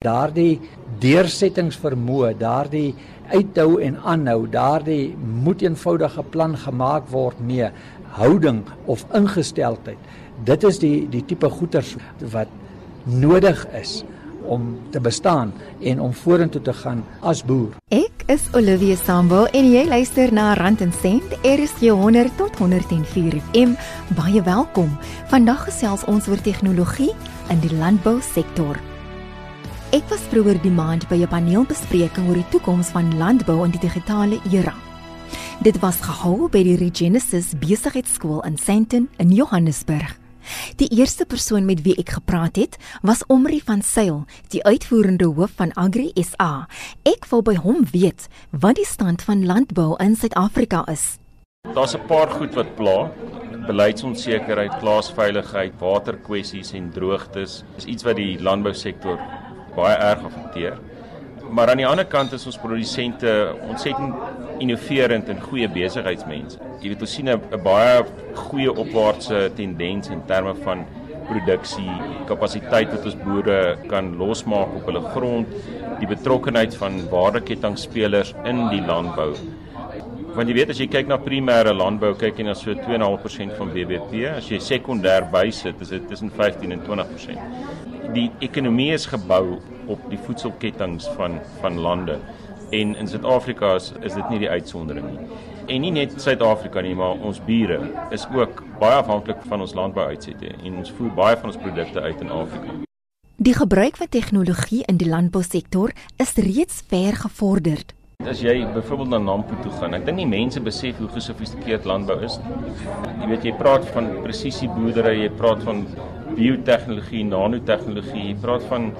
Daardie 0.00 0.54
deursettingsvermoë, 1.02 2.30
daardie 2.40 2.94
uithou 3.28 3.74
en 3.84 3.98
aanhou, 4.08 4.46
daardie 4.48 5.10
moet 5.44 5.60
eenvoudige 5.60 6.22
plan 6.32 6.54
gemaak 6.56 7.10
word 7.12 7.42
mee 7.44 7.68
houding 8.16 8.62
of 8.88 9.04
ingesteldheid. 9.12 10.00
Dit 10.48 10.64
is 10.64 10.80
die 10.80 11.04
die 11.12 11.20
tipe 11.20 11.50
goeters 11.52 11.92
wat 12.32 12.48
nodig 13.04 13.60
is 13.76 13.98
om 14.48 14.72
te 14.96 15.04
bestaan 15.04 15.52
en 15.92 16.00
om 16.00 16.16
vorentoe 16.16 16.64
te 16.64 16.72
gaan 16.80 17.04
as 17.20 17.44
boer. 17.44 17.76
Ek 17.92 18.24
is 18.32 18.48
Olivia 18.56 18.96
Sambo 18.96 19.50
en 19.52 19.68
jy 19.68 19.84
luister 19.84 20.32
na 20.32 20.54
Rand 20.56 20.80
en 20.80 20.96
Sent 21.02 21.36
RSG 21.44 21.92
100 21.92 22.38
tot 22.40 22.56
104 22.56 23.36
FM. 23.52 23.76
Baie 24.16 24.40
welkom. 24.48 24.96
Vandag 25.28 25.68
gesels 25.68 26.08
ons 26.08 26.24
oor 26.32 26.40
tegnologie 26.40 27.12
in 27.52 27.60
die 27.60 27.76
landbousektor. 27.76 28.80
Ek 29.90 30.04
was 30.06 30.22
vroeër 30.30 30.60
die 30.62 30.70
maand 30.70 31.08
by 31.10 31.16
'n 31.18 31.26
paneelbespreking 31.26 32.28
oor 32.30 32.38
die 32.38 32.50
toekoms 32.54 32.92
van 32.94 33.10
landbou 33.18 33.64
in 33.64 33.72
die 33.74 33.80
digitale 33.82 34.38
era. 34.52 34.74
Dit 35.62 35.80
was 35.82 35.98
gehou 35.98 36.48
by 36.48 36.62
die 36.62 36.76
Regenesis 36.76 37.58
Besigheidsskool 37.58 38.40
in 38.46 38.56
Sandton 38.56 39.08
in 39.18 39.32
Johannesburg. 39.32 40.14
Die 40.76 40.88
eerste 40.94 41.26
persoon 41.26 41.64
met 41.64 41.82
wie 41.82 41.96
ek 41.98 42.08
gepraat 42.08 42.56
het, 42.56 42.78
was 43.02 43.26
Omri 43.26 43.60
van 43.60 43.82
Sail, 43.82 44.26
die 44.50 44.62
uitvoerende 44.62 45.24
hoof 45.26 45.50
van 45.56 45.72
Agri 45.74 46.12
SA. 46.14 46.68
Ek 47.02 47.26
wou 47.26 47.42
by 47.42 47.56
hom 47.56 47.84
weet 47.90 48.28
wat 48.50 48.76
die 48.76 48.86
stand 48.86 49.22
van 49.22 49.44
landbou 49.44 49.96
in 49.98 50.14
Suid-Afrika 50.14 50.86
is. 50.86 51.18
Daar's 51.74 51.94
'n 51.94 52.06
paar 52.06 52.30
goed 52.30 52.54
wat 52.54 52.76
pla. 52.76 53.10
Beleidsonsekerheid, 53.66 54.78
plaasveiligheid, 54.78 55.72
waterkwessies 55.80 56.72
en 56.72 56.90
droogtes 56.90 57.64
is 57.76 57.84
iets 57.84 58.02
wat 58.04 58.16
die 58.16 58.38
landbousektor 58.38 59.18
baie 59.74 59.96
erg 59.96 60.24
affekteer. 60.24 60.78
Maar 61.50 61.72
aan 61.72 61.80
die 61.82 61.86
ander 61.86 62.06
kant 62.06 62.32
is 62.32 62.46
ons 62.46 62.58
produsente 62.62 63.30
ontsettend 63.66 64.14
innoverend 64.62 65.28
en 65.32 65.40
goeie 65.42 65.68
besigheidsmense. 65.68 66.60
Jy 66.80 66.92
weet 66.92 67.02
ons 67.06 67.14
sien 67.14 67.28
'n 67.28 67.62
baie 67.64 68.04
goeie 68.34 68.72
opwaartse 68.72 69.50
tendens 69.56 70.08
in 70.08 70.22
terme 70.26 70.54
van 70.54 70.86
produksie, 71.30 71.90
kapasiteit 72.26 72.90
wat 72.90 73.04
ons 73.04 73.16
boere 73.24 73.76
kan 73.88 74.16
losmaak 74.16 74.74
op 74.74 74.86
hulle 74.86 75.02
grond, 75.14 75.48
die 76.00 76.06
betrokkenheid 76.10 76.74
van 76.80 77.00
waardekettingspelers 77.10 78.34
in 78.44 78.68
die 78.72 78.82
landbou. 78.86 79.34
Want 80.40 80.48
jy 80.48 80.54
weet 80.56 80.70
as 80.72 80.78
jy 80.80 80.86
kyk 80.88 81.10
na 81.10 81.18
primêre 81.20 81.74
landbou, 81.76 82.14
kyk 82.16 82.38
jy 82.40 82.44
na 82.46 82.54
so 82.56 82.72
2.5% 82.72 83.58
van 83.58 83.72
BBP. 83.74 84.22
As 84.30 84.46
jy 84.48 84.56
sekondêr 84.64 85.26
bysit, 85.28 85.82
is 85.84 85.90
dit 85.92 86.06
tussen 86.08 86.30
15 86.32 86.72
en 86.72 86.80
20%. 86.86 87.42
Die 88.14 88.30
ekonomie 88.40 88.86
is 88.94 89.04
gebou 89.12 89.58
op 89.92 90.06
die 90.08 90.16
voedselketTINGS 90.24 91.10
van 91.18 91.36
van 91.60 91.76
lande. 91.84 92.16
En 92.72 92.96
in 92.96 93.12
Suid-Afrika 93.12 93.74
is, 93.82 93.90
is 94.00 94.16
dit 94.16 94.32
nie 94.32 94.40
die 94.46 94.48
uitsondering 94.48 95.10
nie. 95.10 95.28
En 95.68 95.84
nie 95.84 95.92
net 95.98 96.16
Suid-Afrika 96.16 96.80
nie, 96.88 96.96
maar 96.96 97.20
ons 97.20 97.44
bure 97.44 97.82
is 98.08 98.24
ook 98.32 98.64
baie 98.80 98.96
afhanklik 99.04 99.44
van 99.52 99.60
ons 99.68 99.76
landbouuitsette 99.76 100.56
en 100.56 100.80
ons 100.80 100.96
voer 100.96 101.12
baie 101.20 101.36
van 101.36 101.52
ons 101.52 101.62
produkte 101.68 102.00
uit 102.00 102.24
in 102.24 102.32
Afrika. 102.40 102.80
Die 103.36 103.58
gebruik 103.60 104.00
van 104.00 104.08
tegnologie 104.08 104.86
in 104.88 104.96
die 104.96 105.12
landbousektor 105.12 105.92
is 106.16 106.38
reeds 106.40 106.80
ver 106.88 107.26
gevorderd. 107.28 107.92
As 108.28 108.42
jy 108.44 108.66
byvoorbeeld 108.74 109.08
na 109.08 109.18
Nampo 109.18 109.56
toe 109.64 109.72
gaan, 109.78 109.94
ek 109.96 110.04
dink 110.04 110.18
nie 110.20 110.28
mense 110.28 110.60
besef 110.60 110.98
hoe 111.00 111.08
gesofistikeerd 111.14 111.86
landbou 111.88 112.18
is 112.26 112.36
nie. 112.42 112.74
Jy 113.22 113.28
weet 113.30 113.46
jy 113.48 113.52
praat 113.56 113.86
van 113.94 114.10
presisieboerdery, 114.26 115.14
jy 115.22 115.30
praat 115.38 115.62
van 115.64 115.86
biotehnologie, 116.36 117.22
nanotegnologie, 117.24 118.26
jy 118.28 118.34
praat 118.42 118.66
van 118.68 118.90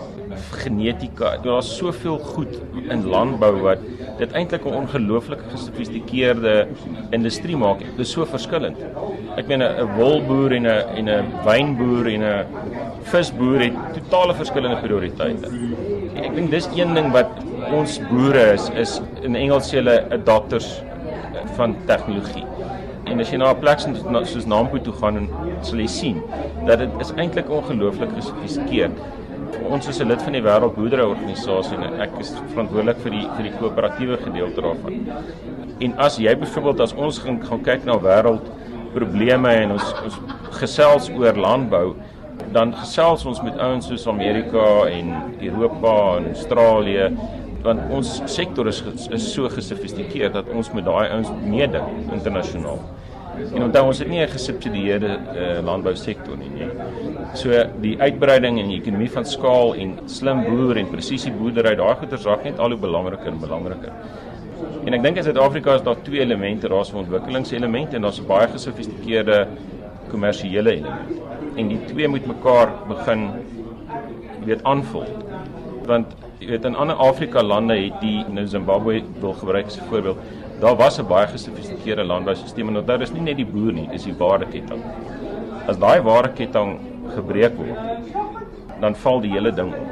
genetika. 0.62 1.34
Daar's 1.44 1.68
soveel 1.77 2.16
goed 2.32 2.56
in 2.80 3.04
landbou 3.12 3.52
wat 3.66 3.84
dit 4.22 4.32
eintlik 4.32 4.64
'n 4.64 4.80
ongelooflike 4.80 5.44
gesofistikeerde 5.52 6.68
industrie 7.12 7.56
maak. 7.56 7.78
Dit 7.80 8.00
is 8.06 8.12
so 8.12 8.24
verskillend. 8.24 8.80
Ek 9.36 9.46
meen 9.48 9.62
'n 9.62 9.96
wolboer 9.96 10.52
en 10.52 10.66
'n 10.66 10.83
en 10.96 11.08
'n 11.08 11.24
wynboer 11.45 12.06
en 12.08 12.22
'n 12.22 12.46
visboer 13.02 13.61
het 13.61 13.77
totale 13.95 14.34
verskillende 14.34 14.80
prioriteite. 14.80 15.46
Ek 16.16 16.34
dink 16.34 16.50
dis 16.50 16.68
een 16.74 16.95
ding 16.95 17.12
wat 17.12 17.49
ons 17.77 17.98
boere 18.11 18.53
is 18.55 18.69
is 18.85 19.01
in 19.23 19.36
Engels 19.36 19.70
sê 19.70 19.81
hulle 19.81 19.97
adopters 20.17 20.83
van 21.57 21.77
tegnologie. 21.86 22.47
En 23.11 23.20
as 23.20 23.31
jy 23.33 23.39
na 23.39 23.53
'n 23.53 23.61
plek 23.61 23.81
soos 23.81 24.47
Nampo 24.47 24.79
toe 24.79 24.92
gaan 24.92 25.17
en 25.17 25.29
sal 25.63 25.79
jy 25.79 25.86
sien 25.86 26.23
dat 26.67 26.79
dit 26.79 26.91
is 27.01 27.13
eintlik 27.17 27.51
ongelooflik 27.51 28.11
gesofistikeerd 28.14 28.98
ons 29.70 29.89
is 29.89 30.01
'n 30.01 30.08
lid 30.08 30.23
van 30.23 30.33
die 30.33 30.42
Wêreldboerderyorganisasie 30.42 31.77
en 31.77 32.01
ek 32.01 32.19
is 32.20 32.31
verantwoordelik 32.53 32.98
vir 33.05 33.11
die 33.11 33.27
vir 33.36 33.42
die 33.48 33.53
koöperatiewe 33.58 34.17
gedeelte 34.17 34.61
daarvan. 34.63 34.95
En 35.81 35.95
as 35.98 36.19
jy 36.19 36.35
byvoorbeeld 36.37 36.81
as 36.81 36.95
ons 36.95 37.19
gaan 37.19 37.41
gaan 37.42 37.63
kyk 37.63 37.85
na 37.85 37.98
wêreld 37.98 38.47
probleme 38.95 39.48
en 39.48 39.73
ons 39.73 39.95
ons 40.05 40.19
gesels 40.61 41.11
oor 41.11 41.37
landbou, 41.37 41.95
dan 42.52 42.75
gesels 42.75 43.27
ons 43.27 43.42
met 43.42 43.58
ouens 43.58 43.87
soos 43.87 44.07
Amerika 44.07 44.89
en 44.91 45.14
Europa 45.41 46.17
en 46.19 46.27
Australië 46.35 47.11
want 47.62 47.80
ons 47.90 48.20
sektor 48.24 48.68
is 48.68 48.82
is 49.10 49.32
so 49.32 49.48
gesofistikeerd 49.48 50.32
dat 50.32 50.48
ons 50.54 50.72
met 50.72 50.84
daai 50.84 51.08
ouens 51.08 51.30
meeding 51.44 52.12
internasionaal. 52.12 52.80
En 53.40 53.62
onthou 53.62 53.84
ons 53.86 53.98
het 53.98 54.08
nie 54.08 54.20
'n 54.20 54.28
gesubsidieerde 54.28 55.10
uh, 55.16 55.64
landbousektor 55.64 56.36
nie, 56.36 56.50
nie. 56.50 56.68
So 57.34 57.50
die 57.80 57.96
uitbreiding 58.00 58.60
en 58.60 58.68
die 58.68 58.80
ekonomie 58.80 59.10
van 59.10 59.24
skaal 59.24 59.74
en 59.74 59.98
slim 60.06 60.44
boer 60.44 60.76
en 60.76 60.90
presisie 60.90 61.32
boerdery, 61.32 61.74
daai 61.76 61.94
goeters 61.94 62.24
raak 62.24 62.44
net 62.44 62.58
al 62.58 62.70
hoe 62.70 62.80
belangriker 62.80 63.26
en 63.26 63.40
belangriker. 63.40 63.92
En 64.84 64.94
ek 64.94 65.02
dink 65.02 65.16
in 65.16 65.24
Suid-Afrika 65.24 65.74
is 65.74 65.82
daar 65.82 66.02
twee 66.02 66.20
elemente, 66.20 66.68
daar's 66.68 66.92
'n 66.92 66.96
ontwikkelingselement 66.96 67.94
en 67.94 68.02
daar's 68.02 68.20
'n 68.20 68.27
baie 68.27 68.48
gesofistikeerde 68.48 69.46
kommersiële 70.10 70.70
element. 70.70 71.10
En 71.56 71.68
die 71.68 71.84
twee 71.84 72.08
moet 72.08 72.27
mekaar 72.27 72.68
begin 72.88 73.30
weet 74.44 74.64
aanvul. 74.64 75.06
Want 75.86 76.06
jy 76.40 76.46
weet 76.48 76.64
in 76.64 76.74
ander 76.74 76.96
Afrika 76.96 77.42
lande 77.42 77.77
het 77.77 78.01
die 78.01 78.24
nou 78.28 78.46
Zimbabwe 78.48 79.02
wil 79.20 79.34
gebruik 79.34 79.67
as 79.67 79.77
'n 79.77 79.89
voorbeeld 79.89 80.18
daar 80.61 80.77
was 80.77 80.98
'n 80.98 81.06
baie 81.06 81.27
gesofistikeerde 81.27 82.05
landboustelsel 82.05 82.68
en 82.68 82.84
daar 82.84 83.01
is 83.01 83.12
nie 83.12 83.23
net 83.23 83.36
die 83.36 83.46
boer 83.46 83.73
nie, 83.73 83.89
dis 83.90 84.05
die 84.05 84.14
waardeketting. 84.14 84.83
As 85.67 85.78
daai 85.78 86.01
waardeketting 86.02 86.78
gebreek 87.14 87.56
word, 87.56 87.78
dan 88.80 88.95
val 88.95 89.20
die 89.20 89.30
hele 89.30 89.52
ding 89.52 89.73
op. 89.73 89.89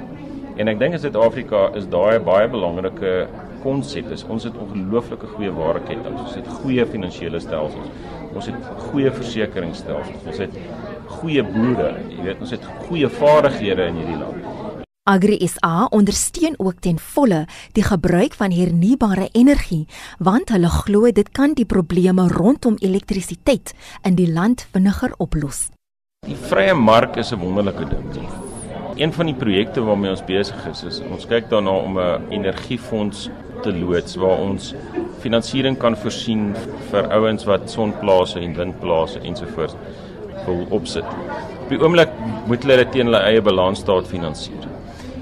En 0.57 0.69
ek 0.69 0.79
dink 0.79 0.93
in 0.93 0.99
Suid-Afrika 0.99 1.71
is 1.75 1.89
daai 1.89 2.19
baie 2.19 2.49
belangrike 2.49 3.27
konsep. 3.63 4.05
Ons 4.29 4.45
het 4.45 4.57
ongelooflike 4.57 5.27
goeie 5.27 5.53
waardeketting. 5.53 6.19
Ons 6.19 6.35
het 6.35 6.49
goeie 6.49 6.87
finansiële 6.87 7.41
stelsels. 7.41 7.89
Ons 8.35 8.47
het 8.47 8.55
goeie 8.91 9.11
versekeringsstelsels. 9.11 10.27
Ons 10.27 10.39
het 10.39 10.59
goeie 11.07 11.43
boere. 11.43 11.95
Jy 12.17 12.23
weet, 12.23 12.41
ons 12.41 12.51
het 12.51 12.65
goeie 12.89 13.09
vaardighede 13.09 13.87
in 13.87 13.95
hierdie 13.95 14.19
land. 14.19 14.58
Agri 15.09 15.39
SA 15.49 15.87
ondersteun 15.91 16.55
ook 16.59 16.81
ten 16.85 16.99
volle 16.99 17.47
die 17.73 17.83
gebruik 17.83 18.35
van 18.37 18.53
hernubare 18.53 19.29
energie 19.33 19.87
want 20.19 20.53
hulle 20.53 20.69
glo 20.69 21.09
dit 21.17 21.31
kan 21.33 21.55
die 21.57 21.65
probleme 21.65 22.27
rondom 22.29 22.77
elektrisiteit 22.85 23.73
in 24.05 24.19
die 24.21 24.29
land 24.29 24.67
vinniger 24.75 25.15
oplos. 25.17 25.71
Die 26.29 26.37
vrye 26.51 26.75
mark 26.75 27.17
is 27.17 27.33
'n 27.33 27.41
wonderlike 27.41 27.89
ding. 27.89 28.29
Een 28.97 29.13
van 29.13 29.27
die 29.27 29.35
projekte 29.35 29.81
waarmee 29.81 30.11
ons 30.11 30.25
besig 30.25 30.67
is, 30.67 30.85
is 30.85 31.01
ons 31.01 31.27
kyk 31.27 31.49
daarna 31.49 31.71
om 31.71 31.99
'n 31.99 32.21
energiefonds 32.31 33.31
te 33.63 33.73
loods 33.73 34.17
waar 34.17 34.39
ons 34.39 34.75
finansiering 35.21 35.79
kan 35.79 35.97
voorsien 35.97 36.55
vir 36.91 37.09
ouens 37.09 37.45
wat 37.45 37.71
sonplase 37.71 38.41
en 38.41 38.55
windplase 38.55 39.21
ensovoorts 39.21 39.75
wil 40.47 40.67
opsit. 40.71 41.05
Op 41.63 41.69
die 41.69 41.81
oomblik 41.81 42.11
moet 42.47 42.63
hulle 42.63 42.77
dit 42.77 42.93
teen 42.93 43.07
hulle 43.07 43.23
eie 43.23 43.43
balansstaat 43.43 44.07
finansier. 44.07 44.78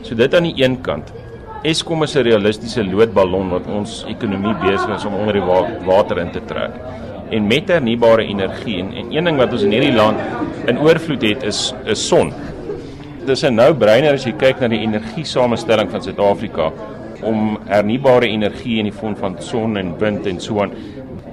So 0.06 0.14
dit 0.14 0.34
aan 0.38 0.44
die 0.46 0.54
een 0.62 0.76
kant. 0.86 1.08
Eskom 1.66 2.04
is 2.04 2.14
'n 2.14 2.22
realistiese 2.22 2.84
loodballon 2.84 3.48
wat 3.50 3.66
ons 3.66 4.04
ekonomie 4.06 4.54
besig 4.62 4.94
is 4.94 5.04
om 5.04 5.14
onder 5.14 5.32
die 5.32 5.42
wa 5.42 5.66
water 5.84 6.18
in 6.18 6.30
te 6.30 6.40
trek. 6.46 6.70
En 7.30 7.46
met 7.46 7.68
hernubare 7.68 8.22
energie 8.22 8.78
en, 8.78 8.92
en 8.92 9.10
een 9.10 9.24
ding 9.24 9.36
wat 9.36 9.52
ons 9.52 9.62
in 9.62 9.70
hierdie 9.70 9.94
land 9.94 10.18
in 10.66 10.78
oorvloed 10.78 11.22
het 11.22 11.42
is 11.42 11.74
is 11.84 12.06
son. 12.06 12.32
Dis 13.26 13.42
'n 13.42 13.54
nou 13.54 13.74
breiner 13.74 14.12
as 14.12 14.24
jy 14.24 14.32
kyk 14.32 14.60
na 14.60 14.68
die 14.68 14.86
energiesamestelling 14.86 15.90
van 15.90 16.02
Suid-Afrika 16.02 16.72
om 17.22 17.58
hernubare 17.66 18.28
energie 18.28 18.78
in 18.78 18.84
die 18.84 18.98
vorm 19.00 19.16
van 19.16 19.36
son 19.38 19.76
en 19.76 19.98
wind 19.98 20.26
en 20.26 20.40
so 20.40 20.60
aan 20.60 20.70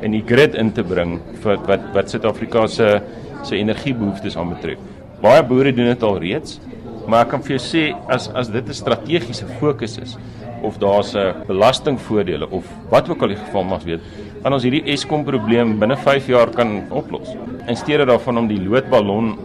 in 0.01 0.11
die 0.11 0.23
grid 0.25 0.55
in 0.55 0.71
te 0.71 0.83
bring 0.83 1.19
vir 1.43 1.57
wat 1.67 1.81
wat 1.93 2.09
Suid-Afrika 2.09 2.67
se 2.67 3.01
se 3.43 3.55
energiebehoeftes 3.55 4.37
aanbetref. 4.37 4.77
Baie 5.21 5.43
boere 5.43 5.73
doen 5.73 5.85
dit 5.85 6.03
al 6.03 6.17
reeds 6.17 6.59
maar 7.07 7.25
ek 7.25 7.29
kan 7.33 7.43
vir 7.43 7.57
jou 7.57 7.63
sê 7.63 7.83
as 8.07 8.29
as 8.33 8.49
dit 8.49 8.67
'n 8.67 8.73
strategiese 8.73 9.47
fokus 9.59 9.97
is 9.97 10.17
of 10.61 10.77
daar's 10.77 11.13
'n 11.15 11.45
belastingvoordele 11.47 12.49
of 12.49 12.65
wat 12.89 13.09
ook 13.09 13.21
al 13.21 13.27
die 13.27 13.41
geval 13.45 13.63
mag 13.63 13.83
wees, 13.83 13.99
dan 14.43 14.53
ons 14.53 14.63
hierdie 14.63 14.83
Eskom 14.93 15.23
probleem 15.23 15.79
binne 15.79 15.97
5 15.97 16.27
jaar 16.27 16.49
kan 16.49 16.83
oplos. 16.89 17.35
In 17.67 17.75
steede 17.75 18.05
daarvan 18.05 18.37
om 18.37 18.47
die 18.47 18.61
loodballon 18.61 19.37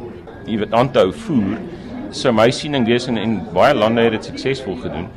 jy 0.46 0.58
weet 0.58 0.72
aan 0.72 0.90
te 0.90 0.98
hou 0.98 1.12
voer, 1.12 1.58
sou 2.10 2.32
my 2.32 2.50
siening 2.50 2.86
wees 2.86 3.06
en, 3.08 3.18
en 3.18 3.40
baie 3.52 3.74
lande 3.74 4.00
het 4.00 4.12
dit 4.12 4.24
suksesvol 4.24 4.76
gedoen 4.76 5.08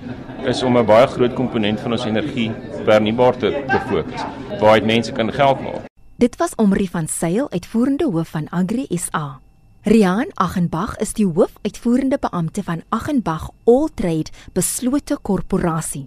is 0.46 0.64
om 0.64 0.78
'n 0.78 0.86
baie 0.86 1.08
groot 1.08 1.34
komponent 1.34 1.80
van 1.80 1.92
ons 1.92 2.06
energie 2.06 2.52
vernubaar 2.86 3.38
te, 3.38 3.64
te 3.68 3.80
fokus 3.90 4.22
waar 4.60 4.84
mense 4.86 5.12
kan 5.12 5.32
geld 5.32 5.62
maak. 5.62 5.86
Dit 6.18 6.36
was 6.38 6.56
Omri 6.56 6.88
van 6.88 7.08
Sail, 7.08 7.50
uitvoerende 7.52 8.06
hoof 8.06 8.28
van 8.30 8.48
Agri 8.50 8.86
SA. 8.90 9.40
Rian 9.82 10.30
Aghenbach 10.38 10.92
is 11.02 11.16
die 11.18 11.26
hoofuitvoerende 11.26 12.20
beampte 12.22 12.62
van 12.62 12.84
Aghenbach 12.94 13.48
Alltrade 13.66 14.30
Beslote 14.54 15.16
Korporasie. 15.18 16.06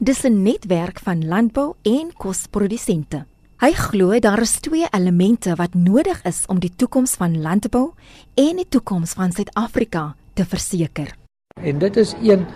Dis 0.00 0.24
'n 0.24 0.42
netwerk 0.42 0.98
van 0.98 1.28
landbou 1.28 1.74
en 1.82 2.10
kosprodusente. 2.16 3.24
Hy 3.60 3.72
glo 3.72 4.18
daar 4.18 4.40
is 4.40 4.60
twee 4.60 4.86
elemente 4.90 5.54
wat 5.54 5.74
nodig 5.74 6.24
is 6.24 6.44
om 6.46 6.58
die 6.58 6.72
toekoms 6.76 7.14
van 7.14 7.40
landbou 7.40 7.92
en 8.34 8.56
die 8.56 8.68
toekoms 8.68 9.12
van 9.12 9.32
Suid-Afrika 9.32 10.14
te 10.34 10.44
verseker. 10.44 11.14
En 11.62 11.78
dit 11.78 11.96
is 11.96 12.14
een 12.22 12.46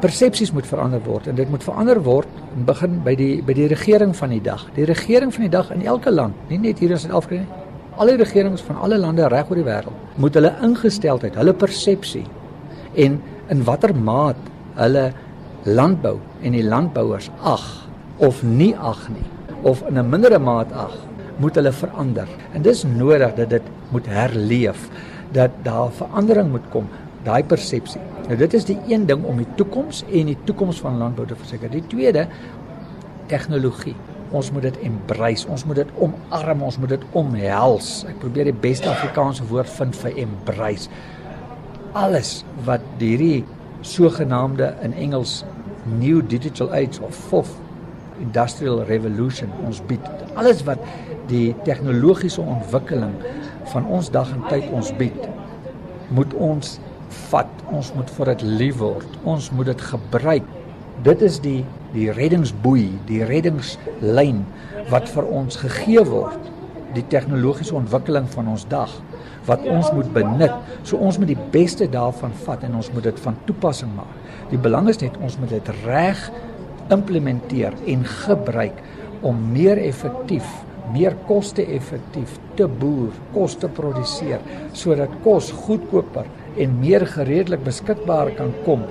persepsies 0.00 0.52
moet 0.52 0.66
verander 0.66 1.02
word 1.02 1.26
en 1.26 1.34
dit 1.34 1.48
moet 1.48 1.64
verander 1.64 2.02
word 2.02 2.28
en 2.56 2.64
begin 2.64 3.02
by 3.02 3.14
die 3.14 3.42
by 3.42 3.52
die 3.52 3.66
regering 3.66 4.16
van 4.16 4.28
die 4.28 4.42
dag. 4.42 4.68
Die 4.74 4.84
regering 4.84 5.32
van 5.34 5.42
die 5.42 5.50
dag 5.50 5.70
in 5.70 5.82
elke 5.82 6.10
land, 6.10 6.34
nie 6.48 6.58
net 6.58 6.78
hier 6.78 6.90
in 6.90 6.98
Suid-Afrika 6.98 7.40
nie. 7.40 7.61
Alle 7.96 8.16
regerings 8.16 8.62
van 8.64 8.76
alle 8.80 8.98
lande 8.98 9.28
reg 9.28 9.50
oor 9.50 9.60
die 9.60 9.66
wêreld 9.66 10.16
moet 10.16 10.34
hulle 10.34 10.52
ingesteldheid, 10.64 11.36
hulle 11.36 11.52
persepsie 11.52 12.24
en 12.94 13.18
in 13.52 13.64
watter 13.64 13.92
maat 13.96 14.38
hulle 14.78 15.10
landbou 15.68 16.16
en 16.42 16.56
die 16.56 16.64
landbouers 16.64 17.30
ag 17.42 17.64
of 18.24 18.42
nie 18.42 18.72
ag 18.76 19.08
nie 19.12 19.28
of 19.62 19.82
in 19.88 19.98
'n 19.98 20.08
mindere 20.08 20.38
maat 20.38 20.72
ag 20.72 20.96
moet 21.36 21.54
hulle 21.54 21.72
verander. 21.72 22.28
En 22.52 22.62
dis 22.62 22.84
nodig 22.84 23.34
dat 23.34 23.50
dit 23.50 23.62
moet 23.90 24.06
herleef 24.06 24.88
dat 25.32 25.50
daar 25.62 25.90
verandering 25.90 26.50
moet 26.50 26.68
kom, 26.70 26.88
daai 27.24 27.44
persepsie. 27.44 28.00
Nou 28.26 28.36
dit 28.36 28.54
is 28.54 28.64
die 28.64 28.78
een 28.88 29.06
ding 29.06 29.24
om 29.24 29.36
die 29.36 29.48
toekoms 29.56 30.04
en 30.12 30.26
die 30.26 30.38
toekoms 30.44 30.80
van 30.80 30.98
landbou 30.98 31.26
te 31.26 31.34
verseker. 31.34 31.70
Die 31.70 31.86
tweede 31.86 32.26
tegnologie. 33.26 33.94
Ons 34.32 34.50
moet 34.52 34.64
dit 34.64 34.78
embrace. 34.88 35.48
Ons 35.48 35.64
moet 35.68 35.82
dit 35.82 35.96
omarm. 36.00 36.62
Ons 36.66 36.78
moet 36.80 36.94
dit 36.94 37.08
omhels. 37.18 37.90
Ek 38.08 38.20
probeer 38.22 38.48
die 38.50 38.60
beste 38.64 38.90
Afrikaanse 38.90 39.46
woord 39.50 39.70
vind 39.78 39.98
vir 40.02 40.22
embrace. 40.24 40.88
Alles 41.98 42.40
wat 42.66 42.84
hierdie 43.00 43.44
sogenaamde 43.84 44.70
in 44.86 44.94
Engels 44.96 45.42
new 45.98 46.22
digital 46.22 46.72
age 46.72 47.02
of 47.02 47.14
fourth 47.14 47.58
industrial 48.22 48.84
revolution 48.88 49.50
ons 49.66 49.82
bied. 49.88 50.04
Alles 50.38 50.62
wat 50.68 50.80
die 51.30 51.52
tegnologiese 51.66 52.40
ontwikkeling 52.40 53.14
van 53.72 53.86
ons 53.86 54.10
dag 54.14 54.30
en 54.34 54.42
tyd 54.50 54.68
ons 54.74 54.92
bied, 54.98 55.28
moet 56.14 56.34
ons 56.34 56.78
vat. 57.32 57.62
Ons 57.72 57.92
moet 57.96 58.10
vir 58.16 58.32
dit 58.32 58.44
lief 58.62 58.80
word. 58.80 59.18
Ons 59.28 59.50
moet 59.56 59.68
dit 59.72 59.86
gebruik. 59.92 60.48
Dit 61.02 61.22
is 61.26 61.40
die 61.42 61.64
die 61.92 62.06
reddingsboei, 62.14 62.86
die 63.08 63.24
reddingslyn 63.28 64.38
wat 64.88 65.10
vir 65.12 65.26
ons 65.34 65.58
gegee 65.60 66.04
word. 66.08 66.46
Die 66.94 67.02
tegnologiese 67.10 67.74
ontwikkeling 67.74 68.28
van 68.32 68.48
ons 68.52 68.64
dag 68.70 68.92
wat 69.48 69.64
ons 69.66 69.90
moet 69.96 70.08
benut. 70.14 70.54
So 70.86 71.00
ons 71.02 71.18
moet 71.18 71.32
die 71.32 71.48
beste 71.52 71.88
daarvan 71.90 72.32
vat 72.44 72.62
en 72.68 72.78
ons 72.78 72.92
moet 72.94 73.08
dit 73.10 73.22
van 73.24 73.36
toepassing 73.48 73.90
maak. 73.96 74.14
Die 74.52 74.60
belang 74.62 74.88
is 74.92 75.02
net 75.02 75.18
ons 75.18 75.40
moet 75.42 75.50
dit 75.50 75.72
reg 75.82 76.22
implementeer 76.94 77.74
en 77.90 78.06
gebruik 78.24 78.78
om 79.26 79.42
meer 79.52 79.82
effektief 79.82 80.46
meer 80.92 81.14
koste-effektief 81.28 82.34
te 82.58 82.66
boer, 82.66 83.12
kos 83.32 83.54
te 83.60 83.68
produseer 83.70 84.42
sodat 84.76 85.12
kos 85.24 85.52
goedkoper 85.64 86.26
en 86.60 86.74
meer 86.82 87.06
gereedelik 87.08 87.62
beskikbaar 87.64 88.32
kan 88.36 88.50
kom 88.66 88.82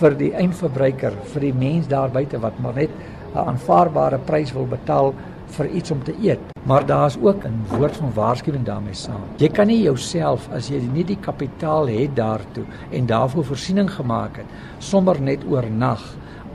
vir 0.00 0.16
die 0.18 0.32
eindverbruiker, 0.34 1.14
vir 1.32 1.46
die 1.46 1.52
mens 1.54 1.88
daar 1.90 2.10
buite 2.10 2.40
wat 2.42 2.58
maar 2.62 2.74
net 2.74 2.90
'n 3.34 3.38
aanvaarbare 3.38 4.18
prys 4.18 4.52
wil 4.52 4.66
betaal 4.66 5.14
vir 5.56 5.66
iets 5.66 5.90
om 5.90 6.02
te 6.02 6.14
eet. 6.22 6.40
Maar 6.66 6.86
daar's 6.86 7.16
ook 7.22 7.44
'n 7.44 7.64
woord 7.68 7.96
van 7.96 8.12
waarskuwing 8.14 8.64
daarmee 8.64 8.94
saam. 8.94 9.22
Jy 9.38 9.48
kan 9.48 9.66
nie 9.66 9.82
jouself 9.82 10.48
as 10.52 10.68
jy 10.68 10.80
nie 10.92 11.04
die 11.04 11.20
kapitaal 11.20 11.86
het 11.88 12.16
daartoe 12.16 12.64
en 12.90 13.06
daarvoor 13.06 13.44
voorsiening 13.44 13.90
gemaak 13.90 14.36
het, 14.36 14.46
sommer 14.78 15.20
net 15.20 15.44
oornag 15.48 16.02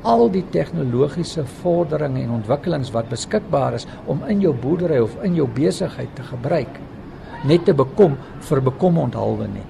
al 0.02 0.30
die 0.30 0.46
tegnologiese 0.50 1.46
vorderinge 1.46 2.22
en 2.24 2.32
ontwikkelings 2.32 2.92
wat 2.92 3.10
beskikbaar 3.10 3.74
is 3.74 3.88
om 4.06 4.24
in 4.28 4.40
jou 4.40 4.54
boerdery 4.54 5.00
of 5.00 5.24
in 5.24 5.36
jou 5.36 5.48
besigheid 5.48 6.16
te 6.16 6.24
gebruik 6.24 6.80
net 7.48 7.66
te 7.66 7.74
bekom 7.74 8.18
vir 8.50 8.62
bekom 8.62 8.98
onthaalwe 8.98 9.48
nie. 9.48 9.66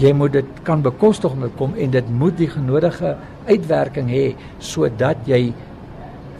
Jy 0.00 0.14
moet 0.16 0.32
dit 0.32 0.60
kan 0.64 0.80
bekostig 0.80 1.32
om 1.36 1.42
te 1.44 1.50
kom 1.58 1.74
en 1.76 1.90
dit 1.92 2.06
moet 2.08 2.36
die 2.38 2.48
genodige 2.48 3.16
uitwerking 3.50 4.08
hê 4.08 4.30
sodat 4.64 5.26
jy 5.28 5.50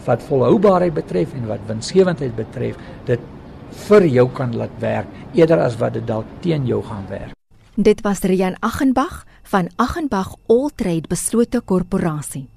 wat 0.07 0.25
volhoubaarheid 0.25 0.95
betref 0.97 1.35
en 1.37 1.45
wat 1.51 1.67
winsgewendheid 1.69 2.33
betref 2.39 2.79
dit 3.11 3.27
vir 3.83 4.07
jou 4.09 4.25
kan 4.33 4.55
laat 4.57 4.73
werk 4.81 5.11
eerder 5.37 5.61
as 5.61 5.77
wat 5.83 5.99
dit 5.99 6.07
dalk 6.09 6.29
teen 6.41 6.65
jou 6.67 6.81
gaan 6.89 7.05
werk. 7.11 7.37
Dit 7.77 8.01
was 8.05 8.25
Rian 8.25 8.57
Aghenbach 8.65 9.27
van 9.53 9.69
Aghenbach 9.77 10.35
Alltrade 10.49 11.09
Beslote 11.09 11.61
Korporasie. 11.61 12.49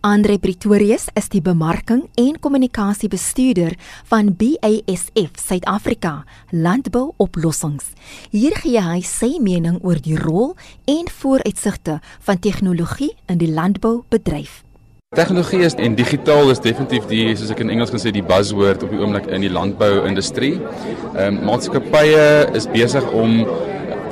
Andre 0.00 0.38
Pretorius 0.40 1.10
is 1.12 1.26
die 1.28 1.42
bemarking 1.44 2.06
en 2.16 2.38
kommunikasiebestuurder 2.40 3.74
van 4.08 4.30
BASF 4.32 5.34
Suid-Afrika 5.36 6.22
Landbou 6.56 7.10
Oplossings. 7.20 7.90
Hier 8.32 8.56
gee 8.62 8.80
hy 8.80 9.02
sy 9.04 9.34
mening 9.44 9.76
oor 9.84 10.00
die 10.00 10.16
rol 10.16 10.54
en 10.88 11.12
vooruitsigte 11.12 11.98
van 12.24 12.40
tegnologie 12.40 13.10
in 13.28 13.42
die 13.42 13.50
landboubedryf. 13.52 14.62
Tegnologie 15.12 15.66
is 15.68 15.76
en 15.76 15.98
digitaal 15.98 16.48
is 16.48 16.64
definitief 16.64 17.04
die 17.12 17.34
soos 17.36 17.52
ek 17.52 17.60
in 17.60 17.74
Engels 17.76 17.92
kan 17.92 18.00
sê 18.00 18.14
die 18.14 18.24
buzzword 18.24 18.86
op 18.86 18.94
die 18.94 19.02
oomblik 19.04 19.28
in 19.28 19.44
die 19.44 19.52
landbou-industrie. 19.52 20.54
Ehm 21.12 21.42
um, 21.42 21.44
maatskappye 21.50 22.24
is 22.56 22.70
besig 22.72 23.04
om 23.12 23.42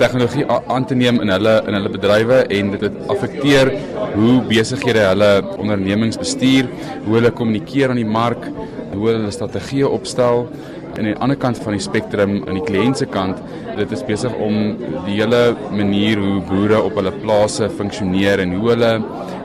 tegnologie 0.01 0.47
aan 0.49 0.87
te 0.89 0.97
neem 0.99 1.21
in 1.25 1.33
hulle 1.35 1.55
in 1.67 1.77
hulle 1.79 1.93
bedrywe 1.93 2.41
en 2.59 2.73
dit 2.79 2.99
affekteer 3.13 3.73
hoe 4.15 4.35
besighede 4.49 5.05
hulle 5.11 5.31
ondernemings 5.59 6.19
bestuur, 6.21 6.71
hoe 7.05 7.19
hulle 7.19 7.31
kommunikeer 7.31 7.93
aan 7.93 8.01
die 8.01 8.09
mark, 8.19 8.49
hoe 8.95 9.11
hulle 9.11 9.33
strategieë 9.35 9.89
opstel 9.89 10.47
en 10.99 11.05
aan 11.05 11.11
die 11.13 11.19
ander 11.23 11.39
kant 11.39 11.59
van 11.63 11.77
die 11.77 11.83
spektrum 11.83 12.41
aan 12.49 12.59
die 12.59 12.65
kliënt 12.67 12.99
se 12.99 13.07
kant 13.07 13.39
dit 13.79 13.93
is 13.95 14.03
besig 14.07 14.33
om 14.43 14.57
die 15.07 15.19
hele 15.21 15.43
manier 15.71 16.19
hoe 16.23 16.41
boere 16.49 16.81
op 16.83 16.99
hulle 16.99 17.13
plase 17.23 17.69
funksioneer 17.79 18.43
en 18.43 18.57
hoe 18.59 18.73
hulle 18.73 18.93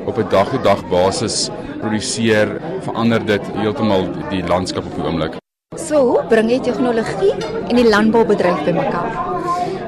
op 0.06 0.18
'n 0.18 0.30
dag-tot-dag 0.30 0.82
basis 0.90 1.52
produseer 1.82 2.58
verander 2.88 3.26
dit 3.26 3.44
heeltemal 3.60 4.08
die 4.32 4.44
landskap 4.48 4.86
op 4.86 4.96
die 4.96 5.06
oomblik. 5.06 5.38
So, 5.78 6.02
hoe 6.10 6.24
bring 6.30 6.50
jy 6.50 6.60
tegnologie 6.60 7.34
en 7.70 7.76
die 7.76 7.90
landboubedryf 7.90 8.66
bymekaar? 8.66 9.33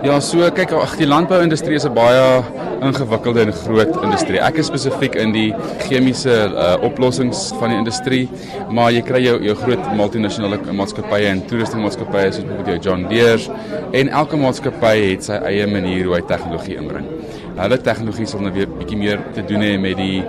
Ja, 0.06 0.20
so 0.22 0.46
kyk, 0.54 0.70
ag 0.78 0.92
die 1.00 1.08
landbouindustrie 1.10 1.80
is 1.80 1.86
'n 1.88 1.94
baie 1.98 2.44
ingewikkelde 2.86 3.42
en 3.42 3.54
groot 3.54 3.96
industrie. 4.04 4.38
Ek 4.40 4.60
is 4.62 4.68
spesifiek 4.70 5.16
in 5.16 5.32
die 5.34 5.54
chemiese 5.88 6.36
uh, 6.54 6.76
oplossings 6.86 7.54
van 7.60 7.74
die 7.74 7.78
industrie, 7.78 8.30
maar 8.70 8.92
jy 8.92 9.02
kry 9.02 9.24
jou 9.24 9.40
jou 9.42 9.56
groot 9.64 9.90
multinasjonale 9.98 10.60
maatskappye 10.78 11.32
en 11.32 11.42
toerustingmaatskappye 11.50 12.32
soos 12.32 12.46
byvoorbeeld 12.46 12.84
jou 12.84 12.92
John 12.92 13.08
Deere 13.10 13.50
en 13.94 14.10
elke 14.10 14.38
maatskappy 14.38 14.96
het 15.10 15.24
sy 15.24 15.42
eie 15.42 15.66
manier 15.66 16.06
hoe 16.06 16.20
hy 16.20 16.22
tegnologie 16.22 16.78
inbring. 16.78 17.10
Hulle 17.58 17.78
tegnologie 17.82 18.30
sal 18.30 18.46
nou 18.46 18.54
weer 18.54 18.70
bietjie 18.70 18.98
meer 18.98 19.20
te 19.34 19.42
doen 19.42 19.62
hê 19.66 19.76
met 19.80 19.98
die 19.98 20.24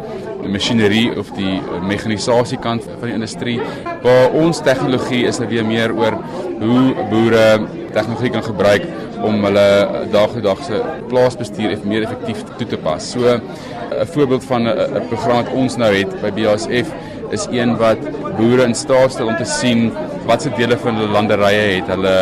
masjinerie 0.49 1.11
of 1.19 1.29
die 1.37 1.61
mekanisasie 1.85 2.59
kant 2.59 2.85
van 2.85 3.11
die 3.11 3.15
industrie. 3.15 3.61
Waar 4.03 4.33
ons 4.33 4.63
tegnologie 4.65 5.27
is 5.27 5.39
nou 5.39 5.49
weer 5.51 5.67
meer 5.67 5.93
oor 5.93 6.17
hoe 6.61 6.95
boere 7.11 7.85
tegnologie 7.97 8.33
kan 8.37 8.45
gebruik 8.47 8.87
om 9.27 9.45
hulle 9.49 9.67
daaglikse 10.13 10.83
plaasbestuur 11.11 11.73
effe 11.75 11.89
meer 11.89 12.07
effektief 12.07 12.45
toe 12.61 12.69
te 12.69 12.79
pas. 12.87 13.11
So 13.13 13.37
'n 13.37 14.07
voorbeeld 14.15 14.45
van 14.45 14.69
'n 14.69 15.07
program 15.09 15.45
wat 15.45 15.53
ons 15.53 15.77
nou 15.77 15.93
het 15.95 16.21
by 16.23 16.31
BASF 16.31 16.89
is 17.31 17.47
een 17.51 17.77
wat 17.77 17.99
boere 18.37 18.63
in 18.63 18.75
staat 18.75 19.13
stel 19.13 19.27
om 19.27 19.37
te 19.37 19.45
sien 19.45 19.93
watse 20.27 20.51
dele 20.57 20.77
van 20.77 20.99
hulle 20.99 21.13
landerye 21.13 21.65
het 21.79 21.89
hulle 21.91 22.17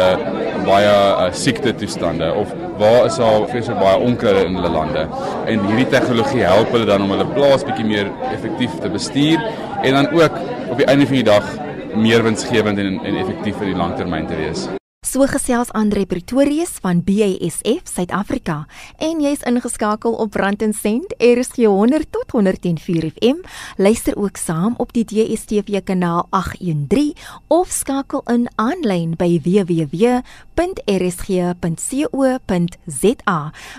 baie 0.64 0.92
uh, 0.92 1.32
siekte 1.32 1.74
toestande 1.74 2.30
of 2.34 2.52
waar 2.78 3.06
is 3.06 3.18
daar 3.20 3.48
vreeslik 3.48 3.78
baie 3.78 3.98
onkruide 3.98 4.46
in 4.48 4.56
hulle 4.58 4.70
lande. 4.72 5.06
En 5.46 5.66
hierdie 5.66 5.88
tegnologie 5.92 6.42
help 6.42 6.72
hulle 6.74 6.88
dan 6.88 7.04
om 7.04 7.12
hulle 7.14 7.26
plaas 7.36 7.66
bietjie 7.66 7.86
meer 7.86 8.10
effektief 8.32 8.78
te 8.82 8.92
bestuur 8.92 9.44
en 9.82 10.00
dan 10.00 10.10
ook 10.12 10.40
op 10.70 10.80
die 10.80 10.88
einde 10.88 11.06
van 11.06 11.20
die 11.20 11.28
dag 11.28 11.52
meer 11.94 12.24
winsgewend 12.26 12.78
en 12.78 12.96
en 13.04 13.20
effektief 13.26 13.60
vir 13.60 13.72
die 13.72 13.78
langtermyn 13.82 14.26
te 14.30 14.40
wees. 14.40 14.66
So 15.04 15.26
gesels 15.28 15.68
Andre 15.76 16.06
Pretorius 16.08 16.80
van 16.80 17.02
BASF 17.04 17.84
Suid-Afrika 17.92 18.64
en 19.04 19.20
jy's 19.20 19.44
ingeskakel 19.44 20.16
op 20.16 20.34
Rand 20.40 20.62
en 20.64 20.72
Sent 20.72 21.12
RSG 21.20 21.68
100 21.68 22.08
tot 22.08 22.30
104 22.32 23.12
FM. 23.12 23.36
Luister 23.76 24.16
ook 24.16 24.36
saam 24.40 24.74
op 24.80 24.92
die 24.96 25.04
DStv 25.04 25.84
kanaal 25.84 26.26
813 26.30 27.12
of 27.52 27.68
skakel 27.68 28.22
in 28.32 28.48
aanlyn 28.56 29.12
by 29.20 29.40
www.rsg.co.za 29.44 30.24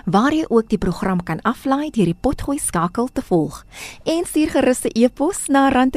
waar 0.04 0.32
jy 0.32 0.44
ook 0.48 0.68
die 0.70 0.78
program 0.78 1.22
kan 1.22 1.42
aflaai 1.42 1.90
deur 1.90 2.06
die 2.12 2.20
potgooi 2.20 2.58
skakel 2.62 3.08
te 3.12 3.22
volg. 3.26 3.66
En 4.04 4.24
stuur 4.24 4.50
gerus 4.54 4.84
'n 4.84 4.90
e-pos 4.94 5.46
na 5.48 5.68
Rand 5.68 5.96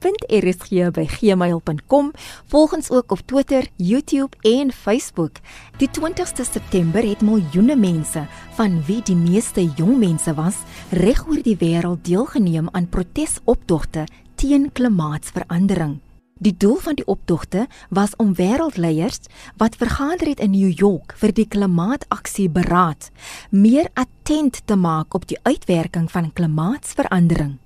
www.rsg@gmail.com. 0.00 2.10
Volg 2.46 2.72
ons 2.72 2.90
ook 2.90 3.12
op 3.12 3.20
Twitter, 3.24 3.66
YouTube 3.76 4.36
en 4.40 4.72
Facebook. 4.72 5.32
Die 5.76 5.88
20ste 5.88 6.44
September 6.52 7.08
het 7.08 7.20
miljoene 7.20 7.76
mense, 7.76 8.26
van 8.54 8.82
wie 8.86 9.02
die 9.02 9.16
meeste 9.16 9.70
jong 9.76 9.98
mense 9.98 10.34
was, 10.34 10.56
reg 10.90 11.28
oor 11.28 11.42
die 11.42 11.56
wêreld 11.56 12.04
deelgeneem 12.04 12.68
aan 12.72 12.88
protesoptogte 12.88 14.06
teen 14.34 14.72
klimaatsverandering. 14.72 16.00
Die 16.40 16.56
doel 16.56 16.78
van 16.80 16.96
die 16.96 17.06
optogte 17.06 17.66
was 17.88 18.16
om 18.16 18.32
wêreldleiers 18.34 19.28
wat 19.60 19.76
vergader 19.76 20.32
het 20.32 20.40
in 20.40 20.56
New 20.56 20.72
York 20.72 21.12
vir 21.20 21.34
die 21.36 21.44
klimaataksieberaad 21.44 23.10
meer 23.50 23.90
attent 23.92 24.62
te 24.64 24.76
maak 24.76 25.14
op 25.14 25.28
die 25.28 25.38
uitwerking 25.42 26.08
van 26.10 26.32
klimaatsverandering. 26.32 27.58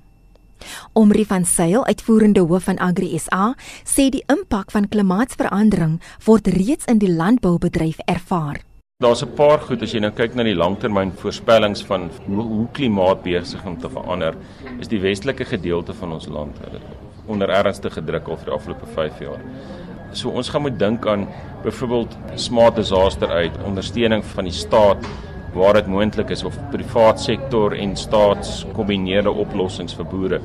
Omri 0.92 1.24
van 1.24 1.44
Sail, 1.44 1.86
uitvoerende 1.86 2.40
hoof 2.40 2.64
van 2.64 2.78
Agri 2.78 3.18
SA, 3.18 3.54
sê 3.84 4.10
die 4.10 4.24
impak 4.28 4.70
van 4.70 4.88
klimaatsverandering 4.88 6.00
word 6.24 6.46
reeds 6.46 6.84
in 6.90 6.98
die 6.98 7.10
landboubedryf 7.10 7.98
ervaar. 8.06 8.60
Daar's 9.02 9.22
'n 9.22 9.34
paar 9.34 9.58
goed 9.58 9.82
as 9.82 9.92
jy 9.92 10.00
nou 10.00 10.12
kyk 10.12 10.34
na 10.34 10.42
die 10.42 10.54
langtermyn 10.54 11.12
voorspellings 11.12 11.82
van 11.82 12.10
hoe, 12.26 12.42
hoe 12.42 12.68
klimaat 12.72 13.22
besig 13.22 13.64
om 13.66 13.76
te 13.78 13.88
verander, 13.88 14.34
is 14.80 14.88
die 14.88 15.00
westelike 15.00 15.44
gedeelte 15.44 15.92
van 15.94 16.12
ons 16.12 16.26
land 16.26 16.56
onder 17.26 17.48
ernstige 17.50 18.04
druk 18.04 18.24
vir 18.24 18.44
die 18.44 18.54
afgelope 18.54 18.86
5 18.86 19.20
jaar. 19.20 19.40
So 20.12 20.30
ons 20.30 20.48
gaan 20.48 20.62
moet 20.62 20.78
dink 20.78 21.06
aan 21.06 21.28
byvoorbeeld 21.64 22.16
smart 22.34 22.76
disaster 22.76 23.28
uit 23.28 23.58
ondersteuning 23.66 24.24
van 24.24 24.44
die 24.44 24.52
staat 24.52 25.06
waar 25.54 25.76
dit 25.78 25.86
moontlik 25.86 26.30
is 26.34 26.42
of 26.44 26.56
privaat 26.72 27.20
sektor 27.20 27.74
en 27.78 27.94
staatskombineerde 27.96 29.30
oplossings 29.30 29.94
vir 29.94 30.08
boere. 30.10 30.40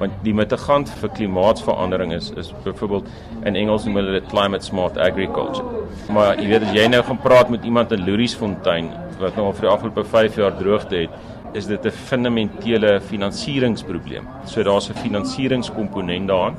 Want 0.00 0.16
die 0.24 0.34
mitigant 0.34 0.90
vir 1.00 1.12
klimaatsverandering 1.18 2.14
is 2.16 2.30
is 2.40 2.52
byvoorbeeld 2.64 3.10
in 3.44 3.56
Engels 3.60 3.84
noem 3.84 4.00
hulle 4.00 4.16
dit 4.18 4.30
climate 4.32 4.64
smart 4.64 4.98
agriculture. 4.98 5.84
Maar 6.08 6.40
jy 6.40 6.48
weet 6.48 6.66
as 6.68 6.74
jy 6.76 6.88
nou 6.88 7.02
gaan 7.04 7.20
praat 7.20 7.52
met 7.52 7.64
iemand 7.64 7.92
in 7.92 8.06
Louriesfontein 8.08 8.90
wat 9.20 9.36
nou 9.36 9.50
al 9.50 9.56
vir 9.58 9.68
die 9.68 9.74
afgelope 9.74 10.04
5 10.10 10.40
jaar 10.40 10.56
droogte 10.58 11.04
het, 11.04 11.10
is 11.54 11.66
dit 11.66 11.84
'n 11.86 11.90
fundamentele 11.90 13.00
finansieringsprobleem. 13.00 14.26
So 14.46 14.62
daar's 14.62 14.90
'n 14.90 14.94
finansieringskomponent 14.94 16.28
daarin 16.28 16.56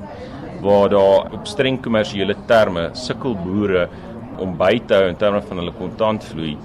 waar 0.61 0.89
daar 0.89 1.33
op 1.33 1.47
streng 1.47 1.81
kommersiële 1.81 2.35
terme 2.47 2.89
sukkel 2.93 3.35
boere 3.35 3.89
om 4.37 4.57
by 4.57 4.79
te 4.87 4.93
hou 4.93 5.07
in 5.07 5.17
terme 5.17 5.41
van 5.41 5.57
hulle 5.57 5.71
kontantvloei 5.71 6.57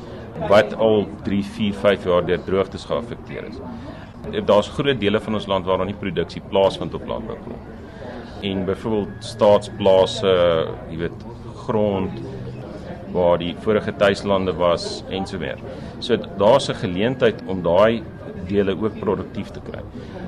wat 0.49 0.75
al 0.75 1.09
3, 1.23 1.45
4, 1.45 1.75
5 1.75 2.05
jaar 2.05 2.27
deur 2.27 2.45
droogtes 2.45 2.85
geaffekteer 2.85 3.49
is. 3.49 3.59
Daar's 4.47 4.69
groot 4.69 5.01
dele 5.01 5.21
van 5.21 5.35
ons 5.35 5.47
land 5.47 5.67
waar 5.67 5.81
daar 5.81 5.87
nie 5.87 5.99
produksie 5.99 6.43
plaasvind 6.49 6.95
op 6.95 7.07
landbougrond. 7.07 7.59
En 8.43 8.65
byvoorbeeld 8.65 9.25
staatsplase, 9.25 10.33
jy 10.91 10.97
weet, 11.05 11.27
grond 11.67 12.21
waar 13.13 13.39
die 13.39 13.55
vorige 13.65 13.93
tuislande 13.97 14.55
was 14.55 15.03
en 15.11 15.27
so 15.27 15.39
meer. 15.39 15.59
So 15.99 16.17
daar's 16.39 16.69
'n 16.69 16.75
geleentheid 16.75 17.43
om 17.47 17.63
daai 17.63 18.03
dele 18.49 18.77
ook 18.83 18.99
produktief 18.99 19.51
te 19.51 19.61
kry. 19.61 19.81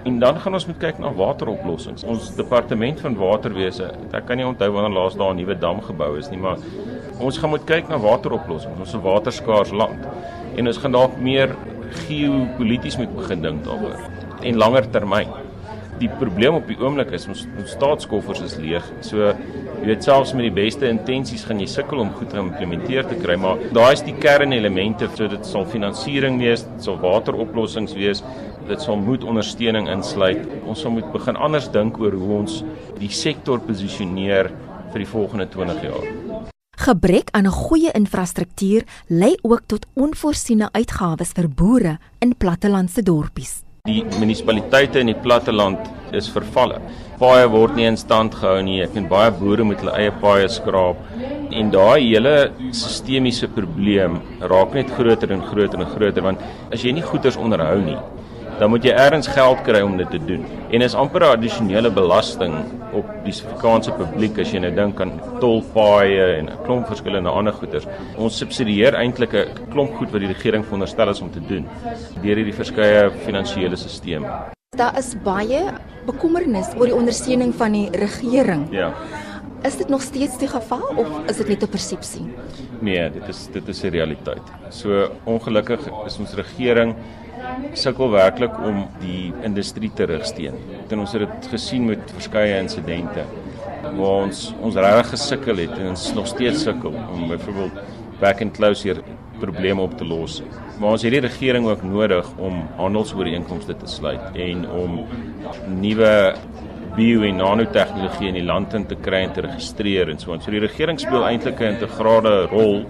En 0.04 0.18
dan 0.18 0.40
gaan 0.40 0.54
ons 0.54 0.66
moet 0.66 0.78
kyk 0.78 0.98
na 0.98 1.12
wateroplossings. 1.12 2.04
Ons 2.04 2.34
departement 2.34 3.00
van 3.00 3.16
waterwese, 3.18 3.90
ek 4.12 4.26
kan 4.26 4.36
nie 4.36 4.46
onthou 4.46 4.70
wanneer 4.74 4.96
laas 4.98 5.16
daar 5.16 5.32
'n 5.32 5.36
nuwe 5.36 5.58
dam 5.58 5.80
gebou 5.80 6.18
is 6.18 6.30
nie, 6.30 6.38
maar 6.38 6.58
ons 7.22 7.38
gaan 7.38 7.52
moet 7.54 7.64
kyk 7.68 7.88
na 7.88 8.00
wateroplossings. 8.02 8.78
Ons 8.78 8.88
is 8.88 8.94
'n 8.94 9.04
waterskaars 9.04 9.72
land 9.72 10.06
en 10.56 10.66
ons 10.66 10.78
gaan 10.78 10.92
dalk 10.92 11.16
meer 11.18 11.56
geopolities 12.08 12.98
moet 13.00 13.14
begin 13.16 13.42
dink 13.42 13.64
daaroor 13.64 13.98
en 14.42 14.60
langer 14.60 14.90
termyn. 14.90 15.28
Die 16.00 16.08
probleem 16.18 16.56
op 16.58 16.66
die 16.66 16.78
oomblik 16.80 17.12
is 17.14 17.28
ons, 17.30 17.44
ons 17.60 17.74
staatskoffers 17.76 18.40
is 18.42 18.56
leeg. 18.58 18.86
So 19.06 19.28
jy 19.28 19.86
weet 19.86 20.06
selfs 20.06 20.32
met 20.34 20.48
die 20.48 20.54
beste 20.54 20.88
intensies 20.88 21.44
gaan 21.46 21.60
jy 21.62 21.68
sukkel 21.70 22.02
om 22.02 22.10
goed 22.16 22.30
te 22.30 22.40
implementeer 22.40 23.06
te 23.06 23.18
kry, 23.20 23.36
maar 23.36 23.60
daai 23.74 23.92
is 23.92 24.02
die 24.06 24.16
kernelemente. 24.18 25.08
So 25.14 25.28
dit 25.30 25.46
sal 25.46 25.68
finansiering 25.70 26.40
wees, 26.42 26.64
dit 26.64 26.88
sal 26.88 26.98
wateroplossings 27.02 27.94
wees, 27.98 28.24
dit 28.68 28.82
sal 28.82 28.96
moet 28.96 29.24
ondersteuning 29.24 29.90
insluit. 29.92 30.42
Ons 30.66 30.82
sal 30.82 30.96
moet 30.96 31.12
begin 31.14 31.38
anders 31.38 31.70
dink 31.70 32.00
oor 32.02 32.18
hoe 32.18 32.34
ons 32.40 32.62
die 32.98 33.12
sektor 33.12 33.62
posisioneer 33.62 34.50
vir 34.92 35.04
die 35.04 35.12
volgende 35.14 35.46
20 35.54 35.86
jaar. 35.86 36.21
Gebrek 36.82 37.28
aan 37.30 37.46
'n 37.46 37.54
goeie 37.54 37.90
infrastruktuur 37.94 38.82
lei 39.06 39.36
ook 39.42 39.62
tot 39.66 39.86
onvoorsiene 39.94 40.68
uitgawes 40.72 41.30
vir 41.32 41.48
boere 41.48 41.98
in 42.18 42.34
plattelandse 42.36 43.02
dorpies. 43.02 43.62
Die 43.86 44.04
munisipaliteite 44.18 44.98
in 44.98 45.06
die 45.06 45.20
platteland 45.22 45.78
is 46.10 46.28
vervalle. 46.28 46.80
Paaie 47.18 47.46
word 47.50 47.76
nie 47.76 47.86
in 47.86 47.96
stand 47.96 48.34
gehou 48.34 48.62
nie. 48.62 48.82
Ek 48.82 48.96
en 48.96 49.06
baie 49.08 49.30
boere 49.30 49.62
moet 49.64 49.78
hulle 49.78 49.94
eie 49.94 50.10
paaie 50.10 50.48
skraap 50.48 50.96
en 51.52 51.70
daai 51.70 52.00
hele 52.00 52.50
sistemiese 52.72 53.46
probleem 53.48 54.18
raak 54.40 54.74
net 54.74 54.90
groter 54.90 55.30
en 55.30 55.42
groter 55.42 55.78
en 55.78 55.86
groter 55.94 56.22
want 56.22 56.40
as 56.72 56.82
jy 56.82 56.92
nie 56.92 57.02
goeders 57.02 57.36
onderhou 57.36 57.78
nie, 57.78 57.98
dan 58.58 58.70
moet 58.70 58.84
jy 58.84 58.92
eers 58.92 59.26
geld 59.26 59.62
kry 59.66 59.80
om 59.80 59.96
dit 59.96 60.10
te 60.10 60.18
doen. 60.18 60.44
En 60.70 60.82
is 60.82 60.94
amper 60.94 61.22
'n 61.22 61.36
addisionele 61.36 61.90
belasting 61.90 62.54
op 62.92 63.06
die 63.24 63.32
Suid-Afrikaanse 63.32 63.92
publiek 63.92 64.38
as 64.38 64.52
jy 64.52 64.58
nou 64.58 64.74
dink 64.74 65.00
aan 65.00 65.20
tolpaaie 65.40 66.38
en 66.38 66.48
'n 66.48 66.58
klomp 66.64 66.86
verskillende 66.86 67.30
ander 67.30 67.52
goederes. 67.52 67.86
Ons 68.16 68.36
subsidieer 68.36 68.94
eintlik 68.94 69.34
'n 69.34 69.70
klomp 69.70 69.94
goed 69.94 70.10
wat 70.10 70.20
die 70.20 70.32
regering 70.32 70.64
veronderstel 70.64 71.08
is 71.08 71.20
om 71.20 71.30
te 71.30 71.40
doen 71.40 71.66
deur 72.22 72.36
hierdie 72.36 72.54
verskeie 72.54 73.10
finansiële 73.24 73.76
stelsels. 73.76 74.52
Daar 74.76 74.98
is 74.98 75.14
baie 75.24 75.72
bekommernis 76.06 76.68
oor 76.78 76.86
die 76.86 76.96
ondersteuning 76.96 77.54
van 77.54 77.72
die 77.72 77.90
regering. 77.90 78.68
Ja. 78.70 78.94
Is 79.62 79.76
dit 79.76 79.88
nog 79.88 80.02
steeds 80.02 80.38
die 80.38 80.48
geval 80.48 80.96
of 80.96 81.08
is 81.30 81.36
dit 81.36 81.48
net 81.48 81.62
'n 81.62 81.68
persepsie? 81.68 82.24
Nee, 82.80 83.10
dit 83.10 83.28
is 83.28 83.48
dit 83.52 83.68
is 83.68 83.82
'n 83.84 83.88
realiteit. 83.88 84.42
So 84.70 85.10
ongelukkig 85.24 85.80
is 86.06 86.18
ons 86.18 86.34
regering 86.34 86.96
sukkel 87.78 88.10
werklik 88.12 88.58
om 88.66 88.84
die 89.00 89.32
industrie 89.44 89.90
te 89.94 90.04
rigsteen. 90.10 90.54
En 90.90 91.02
ons 91.04 91.12
het 91.12 91.24
dit 91.24 91.48
gesien 91.54 91.86
met 91.88 92.14
verskeie 92.16 92.58
insidente 92.60 93.24
waar 93.82 94.28
ons 94.28 94.44
ons 94.62 94.78
regtig 94.78 95.10
gesukkel 95.16 95.64
het 95.64 95.74
en 95.78 95.90
ons 95.92 96.04
nog 96.16 96.28
steeds 96.30 96.62
sukkel 96.62 96.94
om 96.94 97.28
byvoorbeeld 97.28 97.82
back 98.20 98.42
and 98.44 98.54
close 98.56 98.86
hier 98.86 99.02
probleme 99.40 99.82
op 99.82 99.96
te 99.98 100.06
los. 100.06 100.40
Maar 100.78 100.94
ons 100.96 101.02
het 101.02 101.14
die 101.14 101.22
regering 101.24 101.66
ook 101.66 101.82
nodig 101.82 102.28
om 102.38 102.62
handelsooreenkomste 102.78 103.76
te 103.76 103.90
sluit 103.90 104.38
en 104.38 104.64
om 104.70 105.00
nuwe 105.80 106.12
bio 106.96 107.24
en 107.24 107.40
nanotegnologie 107.40 108.28
in 108.28 108.36
die 108.36 108.46
land 108.46 108.74
in 108.76 108.86
te 108.86 108.98
kry 109.00 109.22
en 109.26 109.34
te 109.34 109.44
registreer 109.46 110.10
en 110.12 110.20
so 110.20 110.34
aan. 110.34 110.42
So 110.44 110.52
die 110.52 110.62
regering 110.62 111.00
speel 111.00 111.24
eintlik 111.26 111.60
'n 111.60 111.74
integrale 111.74 112.46
rol 112.52 112.84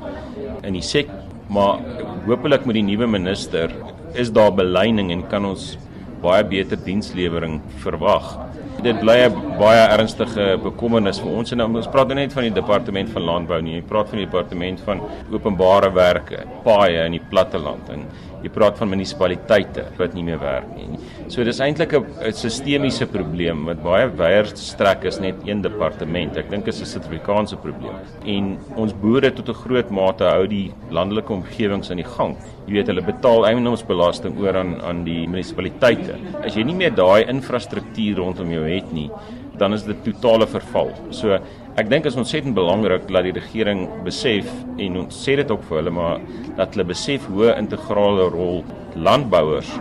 in 0.63 0.73
die 0.75 0.83
sektor, 0.83 1.23
maar 1.49 1.79
hopelik 2.27 2.67
met 2.67 2.75
die 2.75 2.83
nuwe 2.83 3.07
minister 3.07 3.71
is 4.15 4.33
daar 4.33 4.53
beleining 4.55 5.11
en 5.13 5.27
kan 5.29 5.45
ons 5.45 5.77
baie 6.23 6.45
beter 6.47 6.79
dienslewering 6.79 7.61
verwag. 7.83 8.39
Dit 8.83 9.01
bly 9.01 9.17
'n 9.29 9.52
baie 9.63 9.83
ernstige 9.95 10.57
bekommernis 10.63 11.21
vir 11.23 11.31
ons 11.39 11.55
en 11.55 11.63
nou, 11.63 11.69
ons 11.79 11.91
praat 11.93 12.11
nou 12.11 12.19
net 12.19 12.35
van 12.35 12.49
die 12.49 12.55
departement 12.57 13.13
van 13.15 13.27
landbou 13.29 13.61
nie, 13.63 13.77
jy 13.79 13.87
praat 13.87 14.11
van 14.11 14.23
die 14.23 14.27
departement 14.27 14.83
van 14.89 15.03
openbare 15.31 15.93
werke, 15.95 16.43
paaie 16.67 17.07
in 17.07 17.19
die 17.19 17.25
platteland 17.31 17.91
en 17.95 18.07
jy 18.43 18.51
praat 18.51 18.79
van 18.81 18.91
munisipaliteite 18.91 19.85
wat 19.99 20.17
nie 20.17 20.25
meer 20.27 20.41
werk 20.43 20.71
nie. 20.75 20.99
So 21.31 21.45
dis 21.47 21.61
eintlik 21.63 21.93
'n 21.95 22.33
sistemiese 22.35 23.07
probleem 23.07 23.67
wat 23.67 23.83
baie 23.85 24.09
weier 24.09 24.47
strek 24.57 25.05
is 25.05 25.21
net 25.21 25.37
een 25.47 25.63
departement. 25.63 26.37
Ek 26.37 26.51
dink 26.51 26.65
dit 26.65 26.75
is 26.75 26.83
'n 26.83 26.87
Suid-Afrikaanse 26.87 27.57
probleem. 27.57 27.95
En 28.27 28.59
ons 28.77 28.93
boere 28.93 29.31
tot 29.31 29.49
'n 29.49 29.63
groot 29.65 29.91
mate 29.91 30.25
hou 30.25 30.47
die 30.47 30.73
landelike 30.91 31.33
omgewings 31.33 31.91
in 31.91 31.99
die 31.99 32.11
gang. 32.17 32.37
Jy 32.67 32.73
weet 32.73 32.87
hulle 32.89 33.03
betaal 33.03 33.47
eiendomsbelasting 33.47 34.39
oor 34.39 34.57
aan 34.57 34.81
aan 34.83 35.05
die 35.05 35.27
munisipaliteite. 35.27 36.15
As 36.45 36.55
jy 36.55 36.65
nie 36.65 36.75
meer 36.75 36.91
daai 36.91 37.25
infrastruktuur 37.29 38.17
rondom 38.17 38.51
jou 38.51 38.65
het 38.65 38.93
nie, 38.93 39.11
dan 39.59 39.75
is 39.77 39.85
dit 39.85 40.05
totale 40.05 40.47
verval. 40.47 40.93
So 41.11 41.39
Ek 41.73 41.89
dink 41.89 42.05
is 42.05 42.19
ontsettend 42.21 42.53
belangrik 42.53 43.07
dat 43.09 43.25
die 43.25 43.33
regering 43.33 43.87
besef 44.05 44.51
en 44.77 44.99
ons 45.01 45.21
sê 45.25 45.39
dit 45.41 45.55
ook 45.55 45.63
vir 45.71 45.79
hulle 45.79 45.95
maar 45.97 46.21
dat 46.59 46.75
hulle 46.75 46.85
besef 46.91 47.25
hoe 47.33 47.49
integrale 47.55 48.27
rol 48.35 48.61
landbouers 48.93 49.73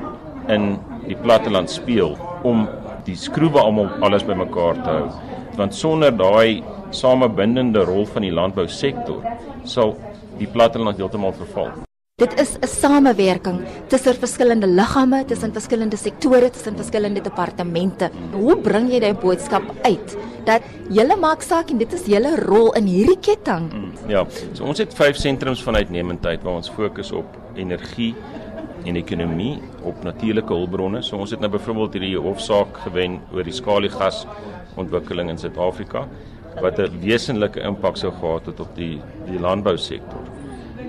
in 0.55 0.77
die 1.03 1.19
platteland 1.19 1.67
speel 1.73 2.15
om 2.47 2.63
die 3.03 3.17
skroewe 3.19 3.59
almal 3.59 3.91
alles 4.07 4.23
bymekaar 4.23 4.79
te 4.79 4.89
hou. 5.01 5.05
Want 5.59 5.75
sonder 5.75 6.15
daai 6.15 6.63
samebindende 6.95 7.83
rol 7.91 8.07
van 8.15 8.23
die 8.23 8.35
landbousektor 8.39 9.27
sal 9.67 9.97
die 10.39 10.47
platteland 10.47 10.95
heeltemal 10.95 11.35
verval. 11.43 11.90
Dit 12.21 12.39
is 12.39 12.51
'n 12.61 12.67
samewerking 12.67 13.59
tussen 13.87 14.13
verskillende 14.13 14.67
liggame, 14.67 15.25
tussen 15.25 15.53
verskillende 15.53 15.97
sektore, 15.97 16.49
tussen 16.49 16.75
verskillende 16.75 17.21
departemente. 17.21 18.11
Hoe 18.31 18.57
bring 18.57 18.91
jy 18.91 18.99
daai 18.99 19.13
boodskap 19.13 19.63
uit 19.81 20.17
dat 20.45 20.61
julle 20.89 21.15
maak 21.17 21.41
saak 21.41 21.71
en 21.71 21.77
dit 21.77 21.93
is 21.93 22.05
julle 22.05 22.35
rol 22.35 22.73
in 22.73 22.85
hierdie 22.85 23.17
ketting? 23.19 23.73
Mm, 23.73 24.09
ja, 24.09 24.25
so 24.53 24.63
ons 24.63 24.77
het 24.77 24.93
vyf 24.93 25.17
sentrums 25.17 25.63
van 25.63 25.75
uitnemendheid 25.75 26.43
waar 26.43 26.53
ons 26.53 26.69
fokus 26.69 27.11
op 27.11 27.25
energie 27.55 28.15
en 28.85 28.95
ekonomie, 28.95 29.57
op 29.83 30.03
natuurlike 30.03 30.53
hulpbronne. 30.53 31.01
So 31.01 31.17
ons 31.17 31.31
het 31.31 31.39
nou 31.39 31.49
byvoorbeeld 31.49 31.93
hierdie 31.93 32.17
hofsaak 32.17 32.77
gewen 32.85 33.19
oor 33.33 33.43
die 33.43 33.53
skaliegas 33.53 34.27
ontwikkeling 34.75 35.29
in 35.29 35.37
Suid-Afrika 35.37 36.07
wat 36.61 36.79
'n 36.79 37.01
wesenlike 37.01 37.59
impak 37.59 37.97
sou 37.97 38.11
gehad 38.11 38.45
het 38.45 38.59
op 38.59 38.75
die 38.75 39.01
die 39.25 39.39
landbousektor 39.39 40.40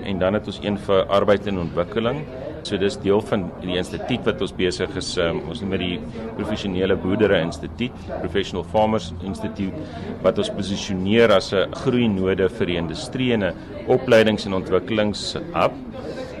en 0.05 0.19
dan 0.19 0.37
het 0.37 0.47
ons 0.47 0.59
een 0.63 0.77
vir 0.77 1.05
arbeid 1.11 1.47
en 1.47 1.61
ontwikkeling. 1.63 2.23
So 2.63 2.79
dis 2.79 2.95
deel 3.03 3.21
van 3.27 3.49
die 3.61 3.75
instituut 3.75 4.23
wat 4.27 4.41
ons 4.41 4.53
besig 4.55 4.95
is, 4.99 5.09
um, 5.19 5.41
ons 5.51 5.61
noem 5.63 5.75
dit 5.75 5.83
die 5.83 6.21
professionele 6.37 6.95
boerdere 6.95 7.41
instituut, 7.43 7.95
Professional 8.21 8.63
Farmers 8.71 9.11
Institute 9.23 9.75
wat 10.23 10.39
ons 10.39 10.51
posisioneer 10.55 11.33
as 11.35 11.51
'n 11.53 11.71
groeinode 11.83 12.49
vir 12.49 12.67
die 12.67 12.77
industrie 12.77 13.33
en 13.33 13.43
'n 13.43 13.53
opleidings- 13.87 14.45
en 14.45 14.53
ontwikkelingshub. 14.53 15.73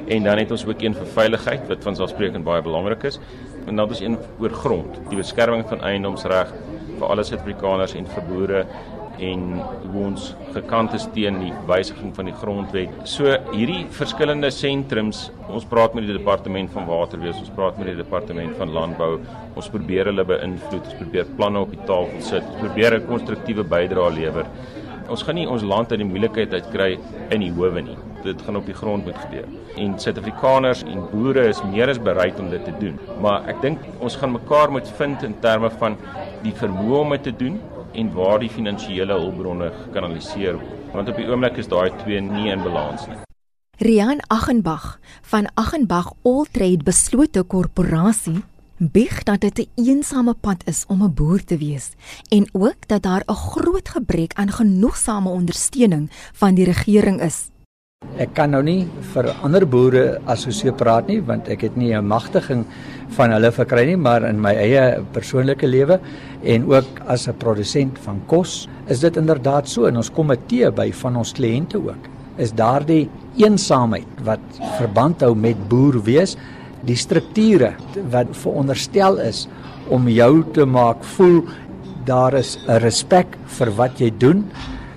En 0.07 0.23
dan 0.23 0.37
het 0.37 0.51
ons 0.51 0.65
ook 0.65 0.81
een 0.81 0.93
vir 0.93 1.05
veiligheid 1.05 1.67
wat 1.67 1.83
van 1.83 1.95
selfsprekend 1.95 2.43
baie 2.43 2.61
belangrik 2.61 3.03
is. 3.03 3.19
En 3.67 3.75
dan 3.75 3.87
ons 3.87 3.99
een 4.01 4.17
oor 4.39 4.49
grond, 4.49 4.99
die 5.09 5.17
beskerming 5.17 5.67
van 5.67 5.81
eiendomsreg 5.81 6.53
vir 6.99 7.07
alle 7.07 7.23
Suid-Afrikaners 7.23 7.95
en 7.95 8.05
vir 8.05 8.23
boere 8.23 8.65
en 9.21 9.43
hoe 9.91 10.05
ons 10.07 10.29
gekant 10.55 10.93
is 10.97 11.05
teen 11.15 11.39
die 11.41 11.51
wysiging 11.69 12.13
van 12.15 12.29
die 12.29 12.35
grondwet. 12.37 12.93
So 13.09 13.35
hierdie 13.53 13.83
verskillende 13.93 14.51
sentrums, 14.53 15.27
ons 15.47 15.67
praat 15.69 15.95
met 15.97 16.07
die 16.07 16.17
departement 16.17 16.71
van 16.73 16.87
waterwees, 16.89 17.39
ons 17.41 17.53
praat 17.55 17.77
met 17.79 17.91
die 17.91 17.97
departement 17.99 18.55
van 18.59 18.73
landbou, 18.73 19.17
ons 19.55 19.69
probeer 19.73 20.09
hulle 20.11 20.25
beïnvloed, 20.27 20.87
ons 20.89 21.01
probeer 21.01 21.29
planne 21.37 21.61
op 21.65 21.73
die 21.73 21.83
tafel 21.89 22.21
sit, 22.21 22.47
ons 22.47 22.63
probeer 22.63 22.99
'n 22.99 23.07
konstruktiewe 23.07 23.63
bydrae 23.63 24.15
lewer. 24.19 24.47
Ons 25.09 25.23
gaan 25.23 25.35
nie 25.35 25.49
ons 25.49 25.63
land 25.63 25.91
uit 25.91 25.99
die 25.99 26.07
moeilikheid 26.07 26.53
uitkry 26.53 26.97
in 27.29 27.41
die 27.41 27.51
howe 27.51 27.81
nie. 27.81 27.97
Dit 28.23 28.41
gaan 28.41 28.55
op 28.55 28.65
die 28.65 28.73
grond 28.73 29.05
moet 29.05 29.17
gebeur. 29.17 29.47
En 29.75 29.99
Suid-Afrikaners 29.99 30.83
en 30.83 31.03
boere 31.11 31.49
is 31.49 31.59
meer 31.63 31.89
as 31.89 31.99
bereid 31.99 32.39
om 32.39 32.49
dit 32.49 32.63
te 32.63 32.71
doen. 32.79 32.97
Maar 33.21 33.43
ek 33.51 33.61
dink 33.61 33.79
ons 33.99 34.15
gaan 34.15 34.31
mekaar 34.31 34.71
moet 34.71 34.87
vind 34.87 35.23
in 35.23 35.35
terme 35.41 35.69
van 35.69 35.97
die 36.41 36.53
vermoë 36.53 37.01
om 37.01 37.09
dit 37.09 37.23
te 37.23 37.35
doen 37.35 37.59
en 37.93 38.13
waar 38.13 38.39
die 38.39 38.49
finansiële 38.49 39.13
hulpbronne 39.13 39.71
gekanaliseer 39.85 40.57
word. 40.57 40.79
Want 40.93 41.09
op 41.09 41.15
die 41.17 41.27
oomblik 41.29 41.57
is 41.57 41.67
daai 41.67 41.89
twee 42.03 42.21
nie 42.21 42.51
in 42.51 42.63
balans 42.63 43.07
nie. 43.07 43.17
Rian 43.81 44.19
Achenbach 44.29 44.99
van 45.21 45.49
Achenbach 45.57 46.13
All 46.23 46.45
Trade 46.51 46.83
beslote 46.85 47.43
korporasie 47.43 48.43
bieg 48.77 49.23
dat 49.23 49.41
dit 49.41 49.59
'n 49.59 49.61
een 49.75 49.85
eensame 49.85 50.33
pad 50.33 50.61
is 50.65 50.83
om 50.87 51.03
'n 51.03 51.13
boer 51.13 51.43
te 51.43 51.57
wees 51.57 51.91
en 52.29 52.49
ook 52.51 52.87
dat 52.87 53.01
daar 53.01 53.23
'n 53.25 53.33
groot 53.33 53.89
gebrek 53.89 54.33
aan 54.33 54.51
genoegsame 54.51 55.29
ondersteuning 55.29 56.09
van 56.33 56.53
die 56.55 56.65
regering 56.65 57.21
is. 57.21 57.52
Ek 58.21 58.35
kan 58.37 58.51
nou 58.53 58.61
nie 58.61 58.85
vir 59.13 59.31
ander 59.41 59.65
boere 59.65 60.19
as 60.29 60.45
so 60.45 60.71
praat 60.77 61.07
nie 61.07 61.19
want 61.19 61.49
ek 61.49 61.63
het 61.63 61.77
nie 61.77 61.93
'n 61.93 62.05
magtiging 62.05 62.65
van 63.17 63.31
hulle 63.31 63.51
verkry 63.51 63.85
nie, 63.85 63.95
maar 63.95 64.23
in 64.23 64.39
my 64.41 64.53
eie 64.53 65.01
persoonlike 65.13 65.67
lewe 65.67 65.99
en 66.43 66.65
ook 66.69 67.01
as 67.07 67.27
'n 67.27 67.33
produsent 67.33 67.97
van 67.99 68.21
kos, 68.27 68.67
is 68.87 68.99
dit 68.99 69.17
inderdaad 69.17 69.67
so 69.67 69.85
en 69.85 69.97
ons 69.97 70.09
komitee 70.09 70.71
by 70.71 70.91
van 70.91 71.15
ons 71.15 71.33
kliënte 71.33 71.77
ook. 71.77 72.09
Is 72.37 72.51
daardie 72.51 73.09
eensaamheid 73.37 74.07
wat 74.23 74.39
verband 74.77 75.21
hou 75.21 75.35
met 75.35 75.69
boer 75.69 76.03
wees, 76.03 76.37
die 76.85 76.95
strukture 76.95 77.73
wat 78.11 78.27
veronderstel 78.31 79.17
is 79.17 79.47
om 79.89 80.07
jou 80.07 80.43
te 80.53 80.65
maak 80.65 81.03
voel 81.03 81.43
daar 82.05 82.33
is 82.33 82.57
'n 82.67 82.79
respek 82.79 83.37
vir 83.47 83.71
wat 83.71 83.99
jy 83.99 84.11
doen, 84.17 84.45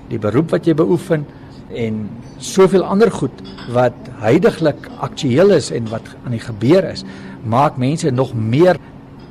die 0.09 0.19
beroep 0.19 0.51
wat 0.51 0.67
jy 0.67 0.75
beoefen 0.75 1.27
en 1.75 2.09
soveel 2.47 2.85
ander 2.85 3.11
goed 3.13 3.43
wat 3.75 3.97
heidaglik 4.23 4.89
aktueel 5.05 5.57
is 5.57 5.71
en 5.75 5.89
wat 5.91 6.07
aan 6.25 6.37
die 6.37 6.43
gebeur 6.43 6.85
is, 6.91 7.05
maak 7.45 7.77
mense 7.77 8.11
nog 8.11 8.35
meer 8.35 8.79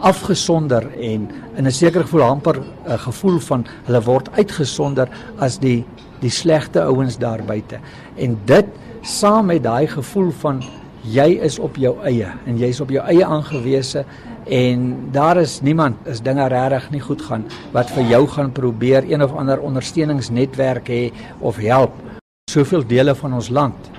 afgesonder 0.06 0.84
en 1.00 1.30
in 1.56 1.66
'n 1.66 1.72
sekere 1.72 2.04
gevoel 2.04 2.22
amper 2.22 2.62
'n 2.88 3.00
gevoel 3.00 3.40
van 3.40 3.66
hulle 3.86 4.02
word 4.02 4.30
uitgesonder 4.38 5.08
as 5.40 5.60
die 5.60 5.86
die 6.20 6.30
slegte 6.30 6.82
ouens 6.82 7.18
daar 7.18 7.44
buite. 7.44 7.80
En 8.16 8.38
dit 8.46 8.66
saam 9.02 9.46
met 9.46 9.64
daai 9.64 9.88
gevoel 9.88 10.32
van 10.32 10.64
jy 11.02 11.38
is 11.42 11.60
op 11.60 11.76
jou 11.76 11.96
eie 12.04 12.28
en 12.46 12.58
jy's 12.58 12.80
op 12.82 12.90
jou 12.90 13.04
eie 13.06 13.26
aangewese 13.26 14.06
en 14.46 15.10
daar 15.12 15.38
is 15.38 15.62
niemand 15.62 15.96
as 16.10 16.22
dinge 16.22 16.48
regtig 16.48 16.90
nie 16.92 17.02
goed 17.02 17.22
gaan 17.22 17.46
wat 17.72 17.90
vir 17.90 18.04
jou 18.04 18.28
gaan 18.28 18.52
probeer 18.52 19.06
een 19.12 19.24
of 19.24 19.34
ander 19.34 19.60
ondersteuningsnetwerk 19.60 20.90
hê 20.90 21.12
of 21.40 21.58
help 21.62 22.15
soveel 22.56 22.86
dele 22.88 23.16
van 23.20 23.36
ons 23.36 23.52
land 23.52 23.92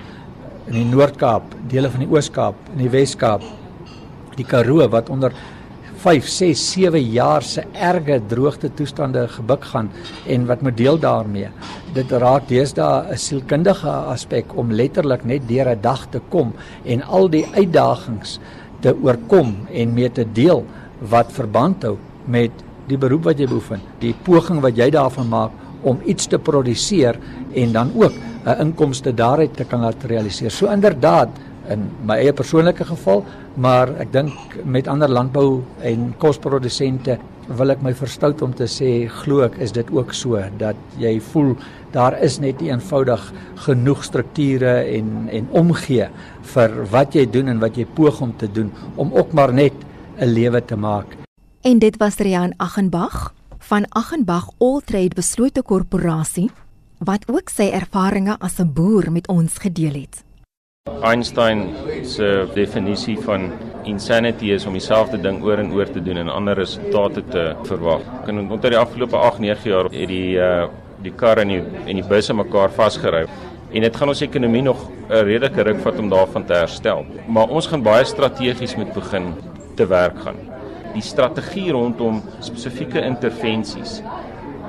in 0.67 0.79
die 0.81 0.87
Noord-Kaap, 0.89 1.53
dele 1.71 1.91
van 1.93 2.03
die 2.03 2.09
Oos-Kaap, 2.11 2.57
in 2.73 2.81
die 2.81 2.91
Wes-Kaap, 2.91 3.45
die 4.37 4.45
Karoo 4.47 4.87
wat 4.91 5.11
onder 5.13 5.35
5, 5.97 6.27
6, 6.29 6.63
7 6.75 7.01
jaar 7.13 7.45
se 7.45 7.63
erge 7.73 8.19
droogte 8.29 8.69
toestande 8.77 9.23
gebuk 9.33 9.65
gaan 9.71 9.89
en 10.29 10.45
wat 10.49 10.61
moet 10.61 10.77
deel 10.77 10.99
daarmee. 11.01 11.49
Dit 11.95 12.11
raak 12.11 12.45
deesdae 12.49 13.13
'n 13.13 13.17
sielkundige 13.17 13.89
aspek 14.13 14.53
om 14.55 14.71
letterlik 14.71 15.25
net 15.25 15.47
deur 15.47 15.69
'n 15.69 15.81
dag 15.81 16.05
te 16.11 16.21
kom 16.29 16.53
en 16.85 17.01
al 17.01 17.29
die 17.29 17.45
uitdagings 17.55 18.39
te 18.81 18.93
oorkom 18.93 19.55
en 19.71 19.93
mee 19.93 20.09
te 20.09 20.25
deel 20.33 20.65
wat 20.99 21.31
verband 21.31 21.83
hou 21.83 21.97
met 22.25 22.51
die 22.87 22.97
beroep 22.97 23.23
wat 23.23 23.39
jy 23.39 23.47
beoefen, 23.47 23.81
die 23.99 24.13
poging 24.23 24.61
wat 24.61 24.77
jy 24.77 24.89
daarvan 24.89 25.27
maak 25.29 25.51
om 25.81 25.99
iets 26.05 26.27
te 26.27 26.37
produseer 26.37 27.19
en 27.53 27.71
dan 27.71 27.91
ook 27.95 28.13
'n 28.45 28.61
inkomste 28.61 29.13
daaruit 29.13 29.55
te 29.55 29.63
kan 29.63 29.81
laat 29.81 30.03
realiseer. 30.03 30.51
So 30.51 30.67
inderdaad 30.67 31.29
in 31.69 31.89
my 32.05 32.17
eie 32.17 32.33
persoonlike 32.33 32.85
geval, 32.85 33.25
maar 33.55 33.89
ek 33.99 34.11
dink 34.13 34.57
met 34.63 34.87
ander 34.87 35.09
landbou 35.09 35.63
en 35.81 36.13
kosprodusente 36.21 37.17
wil 37.47 37.71
ek 37.71 37.83
my 37.83 37.93
verstout 37.95 38.41
om 38.43 38.53
te 38.55 38.67
sê 38.67 39.07
glo 39.21 39.45
ek 39.45 39.57
is 39.63 39.71
dit 39.75 39.87
ook 39.95 40.13
so 40.13 40.41
dat 40.59 40.75
jy 40.99 41.13
voel 41.31 41.55
daar 41.95 42.17
is 42.23 42.39
net 42.43 42.59
nie 42.61 42.71
eenvoudig 42.73 43.23
genoeg 43.65 44.03
strukture 44.03 44.73
en 44.97 45.29
en 45.31 45.47
omgee 45.55 46.09
vir 46.53 46.75
wat 46.91 47.15
jy 47.15 47.25
doen 47.31 47.47
en 47.47 47.63
wat 47.63 47.79
jy 47.79 47.87
poog 47.99 48.21
om 48.21 48.35
te 48.37 48.51
doen 48.51 48.71
om 48.95 49.13
ook 49.15 49.33
maar 49.33 49.53
net 49.53 49.73
'n 50.19 50.27
lewe 50.27 50.61
te 50.61 50.75
maak. 50.75 51.17
En 51.61 51.79
dit 51.79 51.97
was 51.97 52.17
Rian 52.17 52.53
Aghenbach 52.57 53.33
van 53.59 53.85
Aghenbach 53.89 54.49
All 54.59 54.81
Trade 54.85 55.15
beslote 55.15 55.61
korporasie 55.61 56.51
wat 56.99 57.27
ook 57.29 57.49
sy 57.49 57.69
ervarings 57.73 58.37
as 58.39 58.59
'n 58.59 58.73
boer 58.73 59.11
met 59.11 59.27
ons 59.27 59.57
gedeel 59.57 59.93
het. 59.93 60.23
Einstein 61.03 61.75
se 62.03 62.47
definisie 62.53 63.17
van 63.19 63.51
insanity 63.83 64.45
is 64.45 64.65
om 64.65 64.73
dieselfde 64.73 65.19
ding 65.21 65.43
oor 65.43 65.57
en 65.57 65.71
oor 65.73 65.89
te 65.91 66.03
doen 66.03 66.17
en 66.17 66.29
ander 66.29 66.55
resultate 66.55 67.23
te 67.29 67.55
verwag. 67.63 68.01
Het 68.25 68.29
onder 68.29 68.69
die 68.69 68.79
afgelope 68.79 69.15
8-9 69.15 69.63
jaar 69.63 69.83
het 69.83 70.07
die 70.07 70.37
uh 70.37 70.67
die 70.97 71.13
kar 71.13 71.37
en 71.37 71.47
die 71.47 71.61
en 71.85 71.95
die 71.95 72.07
busse 72.09 72.33
mekaar 72.33 72.71
vasgery 72.73 73.27
en 73.71 73.81
dit 73.81 73.95
gaan 73.95 74.09
ons 74.09 74.21
ekonomie 74.21 74.61
nog 74.61 74.89
'n 75.09 75.23
redelike 75.23 75.61
ruk 75.61 75.79
vat 75.79 75.99
om 75.99 76.09
daarvan 76.09 76.45
te 76.45 76.53
herstel. 76.53 77.05
Maar 77.27 77.49
ons 77.49 77.67
gaan 77.67 77.83
baie 77.83 78.05
strategies 78.05 78.75
moet 78.75 78.93
begin 78.93 79.33
te 79.75 79.87
werk 79.87 80.19
gaan. 80.19 80.35
Die 80.93 81.01
strategie 81.01 81.71
rondom 81.71 82.23
spesifieke 82.39 83.01
intervensies 83.01 84.01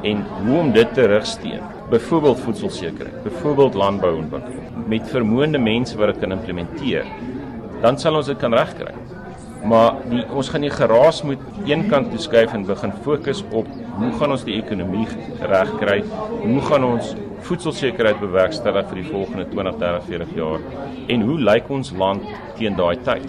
en 0.02 0.26
hoe 0.44 0.58
om 0.58 0.72
dit 0.72 0.94
te 0.94 1.06
rigsteen. 1.06 1.77
Byvoorbeeld 1.88 2.40
voedselsekerheid, 2.44 3.22
byvoorbeeld 3.22 3.74
landbouontwikkeling 3.74 4.87
met 4.88 5.09
vermoënde 5.09 5.59
mense 5.59 5.96
wat 5.96 6.12
dit 6.12 6.18
kan 6.22 6.33
implementeer. 6.33 7.07
Dan 7.83 7.98
sal 7.98 8.18
ons 8.18 8.27
dit 8.29 8.38
kan 8.40 8.55
regkry. 8.55 8.92
Maar 9.68 9.96
die, 10.11 10.22
ons 10.31 10.51
gaan 10.53 10.62
nie 10.62 10.72
geraas 10.72 11.22
moet 11.27 11.40
een 11.66 11.87
kant 11.90 12.11
toe 12.12 12.20
skuif 12.22 12.53
en 12.55 12.66
begin 12.68 12.92
fokus 13.05 13.42
op 13.51 13.66
hoe 13.98 14.12
gaan 14.20 14.35
ons 14.37 14.44
die 14.46 14.59
ekonomie 14.61 15.07
regkry? 15.40 16.03
Hoe 16.44 16.61
gaan 16.68 16.85
ons 16.87 17.14
voedselsekerheid 17.46 18.20
bewerkstellig 18.20 18.87
vir 18.90 19.01
die 19.01 19.07
volgende 19.09 19.44
20, 19.51 19.79
30, 19.81 20.05
40 20.09 20.35
jaar? 20.37 20.64
En 21.09 21.24
hoe 21.29 21.38
lyk 21.51 21.70
ons 21.70 21.92
land 21.92 22.24
teen 22.59 22.77
daai 22.79 22.96
tyd? 23.07 23.27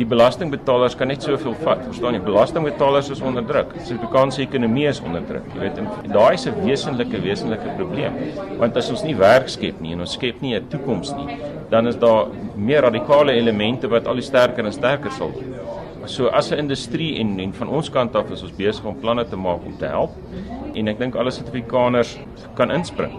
Die 0.00 0.06
belastingbetalers 0.08 0.96
kan 0.96 1.10
net 1.12 1.24
soveel 1.26 1.54
vat. 1.64 1.82
Verstaan 1.88 2.16
jy? 2.16 2.22
Belastingbetalers 2.24 3.10
is 3.14 3.20
onder 3.20 3.44
druk. 3.46 3.74
Die 3.76 3.86
Suid-Afrikaanse 3.88 4.42
ekonomie 4.46 4.86
is 4.88 5.00
onder 5.04 5.24
druk. 5.28 5.48
Jy 5.54 5.60
weet, 5.64 5.80
daai 6.12 6.34
is 6.34 6.46
'n 6.46 6.60
wesenlike 6.64 7.22
wesenlike 7.22 7.74
probleem. 7.76 8.12
Want 8.58 8.76
as 8.76 8.90
ons 8.90 9.02
nie 9.02 9.16
werk 9.16 9.48
skep 9.48 9.80
nie 9.80 9.92
en 9.92 10.00
ons 10.00 10.12
skep 10.12 10.40
nie 10.40 10.54
'n 10.56 10.68
toekoms 10.68 11.12
nie, 11.16 11.38
dan 11.70 11.86
is 11.86 11.96
daar 11.96 12.26
meer 12.56 12.82
radikale 12.82 13.32
elemente 13.32 13.88
wat 13.88 14.06
al 14.06 14.20
sterker 14.22 14.64
en 14.64 14.72
sterker 14.72 15.10
sal 15.10 15.30
word. 15.30 15.69
So 16.10 16.26
as 16.26 16.50
'n 16.50 16.58
industrie 16.58 17.18
en 17.18 17.38
en 17.40 17.52
van 17.52 17.68
ons 17.68 17.90
kant 17.90 18.16
af 18.16 18.30
is 18.30 18.42
ons 18.42 18.56
besig 18.56 18.84
om 18.84 18.96
planne 19.00 19.24
te 19.28 19.36
maak 19.36 19.60
om 19.66 19.76
te 19.78 19.86
help 19.86 20.10
en 20.74 20.88
ek 20.88 20.98
dink 20.98 21.14
alle 21.14 21.30
Suid-Afrikaners 21.30 22.18
kan 22.54 22.70
inspring 22.70 23.14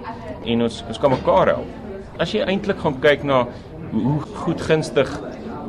en 0.46 0.62
ons 0.62 0.84
ons 0.88 1.00
kan 1.00 1.12
mekaar 1.12 1.48
help. 1.48 1.72
As 2.20 2.34
jy 2.34 2.44
eintlik 2.44 2.84
gaan 2.84 3.00
kyk 3.00 3.24
na 3.24 3.48
hoe 3.92 4.20
goed 4.44 4.62
gunstig 4.62 5.10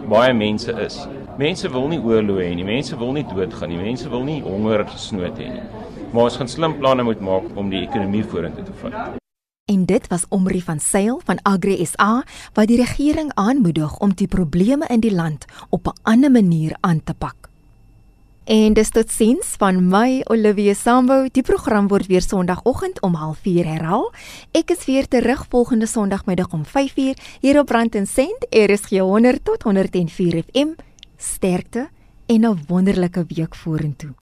baie 0.09 0.35
mense 0.35 0.73
is. 0.85 1.09
Mense 1.39 1.71
wil 1.71 1.89
nie 1.89 2.03
oorlog 2.03 2.43
hê 2.43 2.55
nie, 2.55 2.65
mense 2.65 2.99
wil 2.99 3.13
nie 3.13 3.25
doodgaan 3.25 3.71
nie, 3.71 3.79
mense 3.79 4.11
wil 4.11 4.25
nie 4.25 4.43
honger 4.43 4.87
snoot 4.97 5.39
hê 5.39 5.49
nie. 5.53 5.67
Maar 6.13 6.25
ons 6.25 6.37
gaan 6.37 6.49
slim 6.49 6.79
planne 6.79 7.03
moet 7.03 7.21
maak 7.21 7.45
om 7.57 7.71
die 7.71 7.87
ekonomie 7.87 8.25
vorentoe 8.25 8.65
te 8.65 8.73
vat. 8.83 9.22
En 9.65 9.85
dit 9.87 10.07
was 10.07 10.25
Omri 10.29 10.61
van 10.61 10.81
Sail 10.81 11.21
van 11.25 11.39
Agri 11.43 11.87
SA 11.87 12.25
wat 12.53 12.67
die 12.67 12.77
regering 12.77 13.31
aanmoedig 13.35 13.99
om 13.99 14.15
die 14.15 14.27
probleme 14.27 14.87
in 14.91 15.01
die 15.01 15.15
land 15.15 15.45
op 15.69 15.87
'n 15.87 15.99
ander 16.03 16.31
manier 16.31 16.77
aan 16.81 17.05
te 17.05 17.15
pak. 17.15 17.51
En 18.45 18.73
dis 18.73 18.91
tot 18.91 19.11
sins 19.11 19.55
van 19.59 19.89
my 19.89 20.21
Olivia 20.25 20.75
Sambo. 20.75 21.27
Die 21.31 21.43
program 21.43 21.89
word 21.89 22.07
weer 22.07 22.23
Sondagoggend 22.23 23.01
om 23.03 23.15
04:30 23.15 23.65
herhaal. 23.65 24.13
Ek 24.51 24.71
is 24.71 24.85
weer 24.85 25.09
terug 25.09 25.47
volgende 25.49 25.87
Sondagmiddag 25.87 26.53
om 26.53 26.65
5:00 26.65 27.15
hier 27.41 27.59
op 27.59 27.69
Rand 27.69 27.95
en 27.95 28.07
Sent, 28.07 28.47
RSG 28.51 28.99
100 28.99 29.45
tot 29.45 29.63
104 29.63 30.43
FM. 30.43 30.69
Sterkte 31.17 31.89
en 32.27 32.41
'n 32.41 32.65
wonderlike 32.67 33.25
week 33.29 33.55
vorentoe. 33.55 34.22